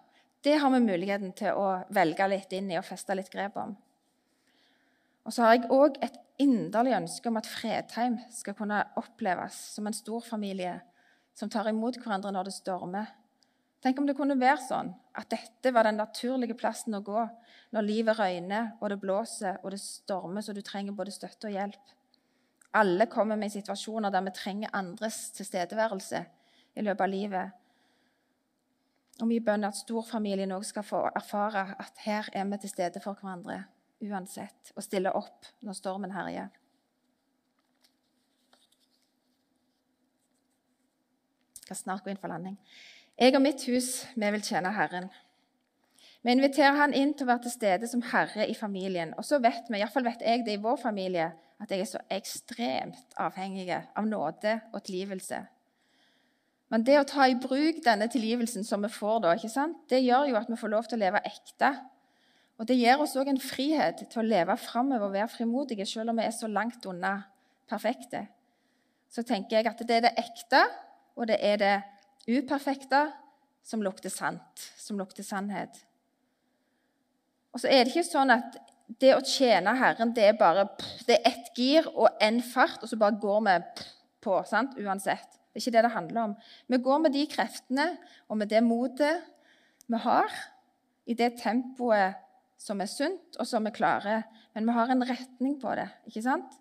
det 0.45 0.59
har 0.61 0.73
vi 0.75 0.83
muligheten 0.85 1.33
til 1.39 1.57
å 1.57 1.79
velge 1.95 2.29
litt 2.29 2.53
inn 2.59 2.73
i 2.73 2.79
og 2.81 2.85
feste 2.85 3.17
litt 3.17 3.31
grep 3.33 3.57
om. 3.61 3.79
Og 5.27 5.35
så 5.35 5.45
har 5.45 5.57
jeg 5.57 5.71
òg 5.73 5.99
et 6.05 6.17
inderlig 6.41 6.95
ønske 6.97 7.29
om 7.29 7.39
at 7.41 7.49
Fredheim 7.49 8.19
skal 8.33 8.57
kunne 8.57 8.81
oppleves 8.99 9.57
som 9.75 9.89
en 9.89 9.97
stor 9.97 10.25
familie 10.25 10.79
som 11.37 11.51
tar 11.53 11.69
imot 11.71 11.99
hverandre 12.01 12.33
når 12.33 12.49
det 12.49 12.57
stormer. 12.57 13.13
Tenk 13.81 14.01
om 14.01 14.09
det 14.09 14.17
kunne 14.17 14.37
være 14.41 14.61
sånn 14.61 14.91
at 15.17 15.31
dette 15.33 15.73
var 15.73 15.89
den 15.89 16.01
naturlige 16.01 16.57
plassen 16.59 16.97
å 16.97 17.05
gå 17.05 17.23
når 17.73 17.87
livet 17.87 18.19
røyner 18.19 18.75
og 18.81 18.91
det 18.93 19.01
blåser 19.01 19.61
og 19.63 19.73
det 19.73 19.81
stormer 19.81 20.45
så 20.45 20.53
du 20.57 20.61
trenger 20.65 20.97
både 20.97 21.15
støtte 21.15 21.49
og 21.49 21.57
hjelp. 21.57 21.95
Alle 22.77 23.09
kommer 23.11 23.41
med 23.41 23.53
situasjoner 23.53 24.13
der 24.13 24.25
vi 24.29 24.35
trenger 24.37 24.77
andres 24.77 25.31
tilstedeværelse 25.37 26.21
i 26.77 26.85
løpet 26.87 27.05
av 27.07 27.11
livet. 27.11 27.57
Og 29.21 29.29
vi 29.29 29.41
bønner 29.45 29.73
at 29.73 29.81
storfamilien 29.81 30.53
òg 30.57 30.65
skal 30.69 30.87
få 30.87 31.03
erfare 31.09 31.67
at 31.81 32.05
her 32.05 32.31
er 32.33 32.47
vi 32.53 32.61
til 32.63 32.73
stede 32.73 33.03
for 33.05 33.19
hverandre 33.21 33.65
uansett, 34.01 34.73
og 34.77 34.85
stille 34.85 35.13
opp 35.17 35.49
når 35.65 35.77
stormen 35.79 36.15
herjer. 36.15 36.49
Jeg 41.55 41.65
skal 41.65 41.79
snart 41.85 42.05
gå 42.05 42.11
inn 42.11 42.21
for 42.21 42.33
landing. 42.33 42.57
Jeg 43.21 43.37
og 43.37 43.45
mitt 43.45 43.63
hus, 43.69 44.07
vi 44.17 44.31
vil 44.33 44.43
tjene 44.43 44.73
Herren. 44.75 45.11
Vi 46.21 46.33
inviterer 46.35 46.77
han 46.77 46.93
inn 46.97 47.15
til 47.17 47.25
å 47.25 47.31
være 47.31 47.47
til 47.47 47.53
stede 47.55 47.89
som 47.89 48.03
herre 48.05 48.45
i 48.49 48.57
familien. 48.57 49.15
Og 49.17 49.25
så 49.25 49.39
vet 49.41 49.71
vi, 49.71 49.79
iallfall 49.81 50.05
vet 50.05 50.25
jeg 50.25 50.43
det 50.45 50.59
i 50.59 50.61
vår 50.61 50.77
familie, 50.83 51.31
at 51.61 51.71
jeg 51.73 51.85
er 51.85 51.89
så 51.89 52.01
ekstremt 52.13 53.17
avhengig 53.21 53.71
av 53.73 54.09
nåde 54.09 54.59
og 54.73 54.83
tilgivelse. 54.85 55.41
Men 56.71 56.85
det 56.87 56.99
å 57.01 57.07
ta 57.09 57.27
i 57.27 57.39
bruk 57.41 57.81
denne 57.85 58.07
tilgivelsen 58.13 58.65
som 58.65 58.85
vi 58.85 58.93
får 58.93 59.25
da, 59.25 59.35
det 59.91 60.03
gjør 60.05 60.29
jo 60.31 60.37
at 60.39 60.51
vi 60.53 60.61
får 60.61 60.73
lov 60.75 60.89
til 60.89 61.01
å 61.01 61.03
leve 61.05 61.25
ekte. 61.27 61.73
Og 62.61 62.69
det 62.69 62.77
gir 62.77 63.01
oss 63.01 63.17
òg 63.17 63.31
en 63.33 63.41
frihet 63.41 64.03
til 64.05 64.21
å 64.21 64.27
leve 64.27 64.53
framover 64.61 65.07
og 65.07 65.15
være 65.15 65.33
frimodige, 65.33 65.87
selv 65.89 66.13
om 66.13 66.19
vi 66.21 66.27
er 66.29 66.35
så 66.37 66.49
langt 66.51 66.85
unna 66.87 67.15
perfekte. 67.71 68.27
Så 69.09 69.25
tenker 69.25 69.57
jeg 69.57 69.71
at 69.71 69.81
det 69.89 69.97
er 69.97 70.05
det 70.05 70.19
ekte, 70.21 70.61
og 71.17 71.31
det 71.31 71.39
er 71.41 71.57
det 71.63 71.77
uperfekte 72.29 73.07
som 73.65 73.81
lukter 73.85 74.13
sant, 74.13 74.69
som 74.77 75.01
lukter 75.01 75.25
sannhet. 75.25 75.81
Og 77.55 77.65
så 77.65 77.73
er 77.73 77.83
det 77.85 77.95
ikke 77.95 78.07
sånn 78.11 78.37
at 78.37 78.61
det 79.01 79.15
å 79.15 79.25
tjene 79.25 79.73
Herren 79.79 80.13
det 80.15 80.29
er 80.29 80.39
bare 80.39 80.69
det 81.09 81.17
er 81.17 81.33
ett 81.33 81.51
gir 81.57 81.89
og 81.95 82.13
én 82.23 82.43
fart, 82.45 82.83
og 82.83 82.93
så 82.93 83.01
bare 83.01 83.19
går 83.23 83.43
vi 83.49 83.59
på 84.21 84.37
sant? 84.47 84.77
uansett. 84.77 85.39
Det 85.51 85.59
er 85.59 85.65
ikke 85.65 85.79
det 85.79 85.89
det 85.89 85.97
handler 85.97 86.23
om. 86.29 86.41
Vi 86.69 86.79
går 86.85 87.07
med 87.07 87.17
de 87.17 87.27
kreftene 87.31 87.93
og 88.29 88.39
med 88.39 88.53
det 88.53 88.61
motet 88.63 89.25
vi 89.91 89.99
har, 90.05 90.29
i 91.09 91.17
det 91.17 91.39
tempoet 91.41 92.21
som 92.61 92.81
er 92.81 92.91
sunt, 92.91 93.39
og 93.41 93.49
som 93.49 93.65
vi 93.65 93.73
klarer. 93.73 94.27
Men 94.55 94.69
vi 94.69 94.77
har 94.77 94.93
en 94.93 95.07
retning 95.09 95.57
på 95.61 95.73
det, 95.79 95.89
ikke 96.11 96.25
sant? 96.27 96.59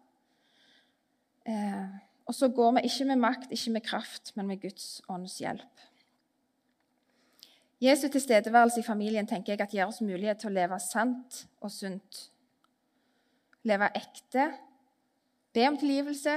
Eh, 1.49 1.99
og 2.29 2.35
så 2.35 2.47
går 2.53 2.77
vi 2.77 2.85
ikke 2.87 3.07
med 3.09 3.21
makt, 3.23 3.51
ikke 3.51 3.73
med 3.75 3.85
kraft, 3.85 4.31
men 4.37 4.47
med 4.47 4.61
Guds 4.61 5.01
ånds 5.09 5.39
hjelp. 5.41 5.85
Jesu 7.81 8.07
tilstedeværelse 8.11 8.81
i 8.81 8.83
familien 8.83 9.27
tenker 9.27 9.53
jeg 9.53 9.61
at 9.63 9.73
gir 9.73 9.87
oss 9.87 10.01
mulighet 10.03 10.41
til 10.41 10.51
å 10.51 10.55
leve 10.55 10.79
sant 10.83 11.45
og 11.63 11.71
sunt. 11.71 12.25
Leve 13.63 13.87
ekte, 13.95 14.49
be 15.55 15.65
om 15.67 15.77
tilgivelse 15.79 16.35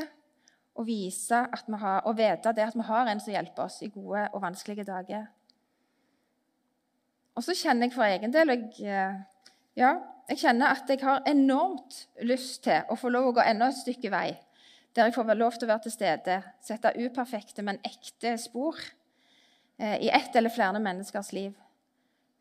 og, 0.79 0.87
vise 0.87 1.43
at 1.43 1.67
vi 1.69 1.79
har, 1.83 2.01
og 2.07 2.17
vite 2.17 2.55
det 2.57 2.65
at 2.71 2.79
vi 2.79 2.87
har 2.87 3.11
en 3.11 3.21
som 3.21 3.35
hjelper 3.35 3.67
oss 3.67 3.83
i 3.83 3.91
gode 3.93 4.25
og 4.33 4.43
vanskelige 4.43 4.87
dager. 4.89 5.27
Og 7.37 7.45
så 7.45 7.57
kjenner 7.59 7.89
jeg 7.89 7.97
for 7.97 8.07
egen 8.07 8.33
del 8.33 8.55
og 8.55 8.65
jeg, 8.79 8.87
eh, 8.87 9.21
ja, 9.77 9.97
jeg 10.29 10.39
kjenner 10.45 10.75
at 10.77 10.89
jeg 10.89 11.01
har 11.03 11.23
enormt 11.29 12.07
lyst 12.23 12.63
til 12.65 12.89
å 12.89 12.97
få 12.97 13.11
lov 13.13 13.31
å 13.31 13.37
gå 13.37 13.45
enda 13.45 13.69
et 13.73 13.81
stykke 13.81 14.11
vei, 14.13 14.29
der 14.97 15.09
jeg 15.09 15.17
får 15.17 15.35
lov 15.35 15.57
til 15.57 15.69
å 15.69 15.73
være 15.73 15.87
til 15.87 15.95
stede, 15.95 16.43
sette 16.65 16.93
uperfekte, 16.99 17.65
men 17.65 17.81
ekte 17.89 18.37
spor 18.41 18.79
Eh, 19.83 20.03
i 20.03 20.09
ett 20.09 20.37
eller 20.37 20.51
flere 20.51 20.79
menneskers 20.79 21.33
liv. 21.33 21.55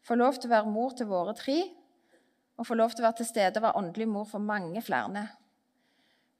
Få 0.06 0.16
lov 0.16 0.38
til 0.38 0.50
å 0.50 0.56
være 0.56 0.70
mor 0.70 0.92
til 0.94 1.08
våre 1.10 1.34
tre, 1.38 1.58
og 2.58 2.68
få 2.68 2.76
lov 2.78 2.94
til 2.94 3.02
å 3.02 3.08
være 3.08 3.22
til 3.22 3.30
stede 3.30 3.58
og 3.58 3.66
være 3.66 3.80
åndelig 3.80 4.08
mor 4.10 4.28
for 4.30 4.44
mange 4.44 4.82
flere. 4.86 5.24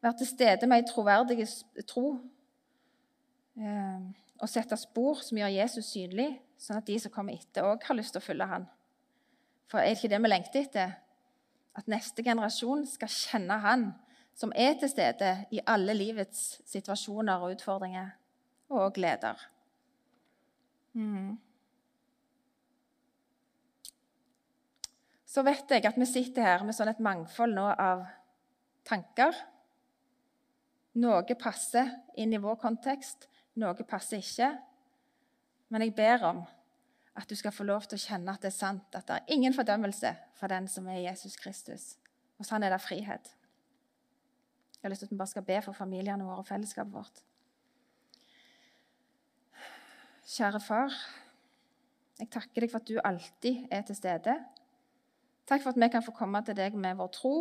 Være 0.02 0.20
til 0.20 0.30
stede 0.30 0.68
med 0.70 0.82
ei 0.82 0.86
troverdig 0.90 1.48
tro 1.90 2.06
eh, 3.58 4.04
og 4.42 4.50
sette 4.50 4.78
spor 4.78 5.24
som 5.26 5.38
gjør 5.42 5.56
Jesus 5.56 5.90
synlig, 5.94 6.30
sånn 6.62 6.82
at 6.82 6.90
de 6.90 7.00
som 7.02 7.14
kommer 7.14 7.38
etter, 7.38 7.66
òg 7.66 7.82
har 7.88 7.98
lyst 7.98 8.14
til 8.14 8.22
å 8.22 8.28
følge 8.28 8.50
han. 8.54 8.70
For 9.72 9.80
er 9.80 9.94
det 9.94 10.02
ikke 10.02 10.12
det 10.12 10.20
vi 10.20 10.30
lengter 10.30 10.66
etter? 10.66 10.96
At 11.80 11.88
neste 11.88 12.24
generasjon 12.26 12.84
skal 12.92 13.12
kjenne 13.12 13.62
han 13.64 13.86
som 14.36 14.52
er 14.56 14.76
til 14.80 14.92
stede 14.92 15.30
i 15.56 15.62
alle 15.68 15.94
livets 15.96 16.60
situasjoner 16.68 17.40
og 17.40 17.56
utfordringer, 17.56 18.10
og 18.72 18.94
gleder. 18.96 19.40
Mm. 20.94 21.38
Så 25.28 25.44
vet 25.48 25.72
jeg 25.72 25.86
at 25.88 26.00
vi 26.00 26.08
sitter 26.08 26.44
her 26.44 26.64
med 26.68 26.76
sånn 26.76 26.92
et 26.92 27.04
mangfold 27.04 27.56
nå 27.56 27.68
av 27.72 28.04
tanker. 28.88 29.36
Noe 31.00 31.38
passer 31.40 31.94
inn 32.20 32.34
i 32.36 32.42
vår 32.42 32.58
kontekst, 32.60 33.30
noe 33.56 33.88
passer 33.88 34.20
ikke. 34.20 34.50
Men 35.72 35.86
jeg 35.86 35.96
ber 35.96 36.28
om 36.28 36.42
at 37.16 37.30
du 37.30 37.36
skal 37.36 37.52
få 37.52 37.66
lov 37.68 37.86
til 37.90 38.00
å 38.00 38.04
kjenne 38.06 38.34
at 38.34 38.44
det 38.44 38.52
er 38.52 38.56
sant, 38.56 38.96
at 38.96 39.08
det 39.08 39.18
er 39.18 39.34
ingen 39.36 39.56
fordømmelse 39.56 40.14
for 40.40 40.52
den 40.52 40.68
som 40.72 40.88
er 40.88 41.04
Jesus 41.04 41.36
Kristus. 41.40 41.96
Og 42.40 42.48
sånn 42.48 42.64
er 42.64 42.74
det 42.74 42.82
frihet. 42.82 43.34
Jeg 44.82 44.88
har 44.88 44.94
lyst 44.94 45.04
til 45.04 45.12
at 45.12 45.14
vi 45.14 45.20
bare 45.20 45.34
skal 45.34 45.46
be 45.46 45.60
for 45.62 45.78
familiene 45.78 46.26
våre 46.26 46.42
og 46.42 46.48
fellesskapet 46.48 46.96
vårt. 46.96 47.20
Kjære 50.32 50.62
far, 50.64 50.96
jeg 52.22 52.30
takker 52.32 52.64
deg 52.64 52.72
for 52.72 52.80
at 52.80 52.90
du 52.90 52.98
alltid 53.04 53.68
er 53.74 53.84
til 53.86 53.98
stede. 53.98 54.36
Takk 55.50 55.64
for 55.64 55.74
at 55.74 55.80
vi 55.82 55.90
kan 55.92 56.06
få 56.06 56.14
komme 56.16 56.40
til 56.48 56.56
deg 56.58 56.78
med 56.80 56.98
vår 56.98 57.12
tro, 57.14 57.36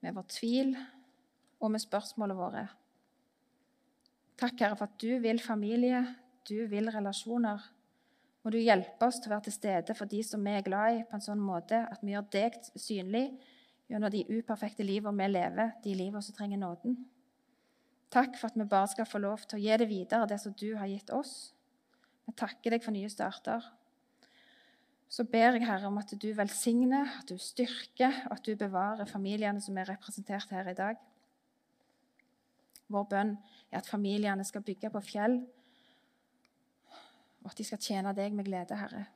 med 0.00 0.16
vår 0.16 0.26
tvil 0.32 0.72
og 1.58 1.72
med 1.74 1.82
spørsmålene 1.82 2.38
våre. 2.38 2.66
Takk, 4.38 4.54
Herre, 4.62 4.78
for 4.78 4.86
at 4.86 5.00
du 5.02 5.18
vil 5.22 5.42
familie, 5.42 6.04
du 6.48 6.62
vil 6.70 6.90
relasjoner. 6.94 7.58
Må 8.48 8.54
du 8.54 8.62
hjelpe 8.64 9.04
oss 9.04 9.18
til 9.20 9.28
å 9.28 9.34
være 9.34 9.44
til 9.44 9.52
stede 9.52 9.92
for 9.92 10.08
de 10.08 10.22
som 10.24 10.40
vi 10.40 10.54
er 10.56 10.62
glad 10.64 10.94
i, 10.96 11.00
på 11.04 11.18
en 11.18 11.20
sånn 11.20 11.40
måte 11.44 11.82
at 11.84 12.00
vi 12.00 12.14
gjør 12.14 12.30
deg 12.32 12.54
synlig 12.80 13.26
gjennom 13.92 14.08
de 14.14 14.22
uperfekte 14.24 14.86
livene 14.88 15.20
vi 15.20 15.26
lever, 15.34 15.74
de 15.84 15.92
livene 15.98 16.22
som 16.24 16.32
trenger 16.32 16.62
nåden. 16.62 16.94
Takk 18.08 18.38
for 18.40 18.48
at 18.48 18.56
vi 18.56 18.64
bare 18.70 18.88
skal 18.88 19.08
få 19.10 19.20
lov 19.20 19.44
til 19.44 19.58
å 19.58 19.60
gi 19.66 19.76
det 19.82 19.88
videre, 19.90 20.30
det 20.30 20.38
som 20.40 20.54
du 20.56 20.64
har 20.80 20.88
gitt 20.88 21.12
oss. 21.12 21.34
Jeg 22.24 22.38
takker 22.40 22.72
deg 22.72 22.86
for 22.86 22.96
nye 22.96 23.12
starter. 23.12 23.68
Så 25.12 25.28
ber 25.28 25.58
jeg, 25.58 25.66
Herre, 25.68 25.92
om 25.92 26.00
at 26.00 26.16
du 26.16 26.28
velsigner, 26.40 27.12
at 27.20 27.28
du 27.28 27.36
styrker, 27.36 28.16
og 28.30 28.38
at 28.38 28.48
du 28.48 28.56
bevarer 28.56 29.12
familiene 29.12 29.60
som 29.60 29.76
er 29.76 29.92
representert 29.92 30.56
her 30.56 30.72
i 30.72 30.76
dag. 30.80 31.04
Vår 32.88 33.06
bønn 33.12 33.36
er 33.68 33.82
at 33.84 33.92
familiene 33.92 34.48
skal 34.48 34.64
bygge 34.64 34.88
på 34.96 35.04
fjell, 35.12 35.42
og 37.44 37.50
at 37.50 37.58
de 37.58 37.64
skal 37.64 37.80
tjene 37.82 38.14
deg 38.16 38.34
med 38.34 38.48
glede, 38.48 38.76
Herre. 38.76 39.06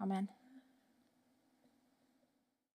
Amen. 0.00 0.30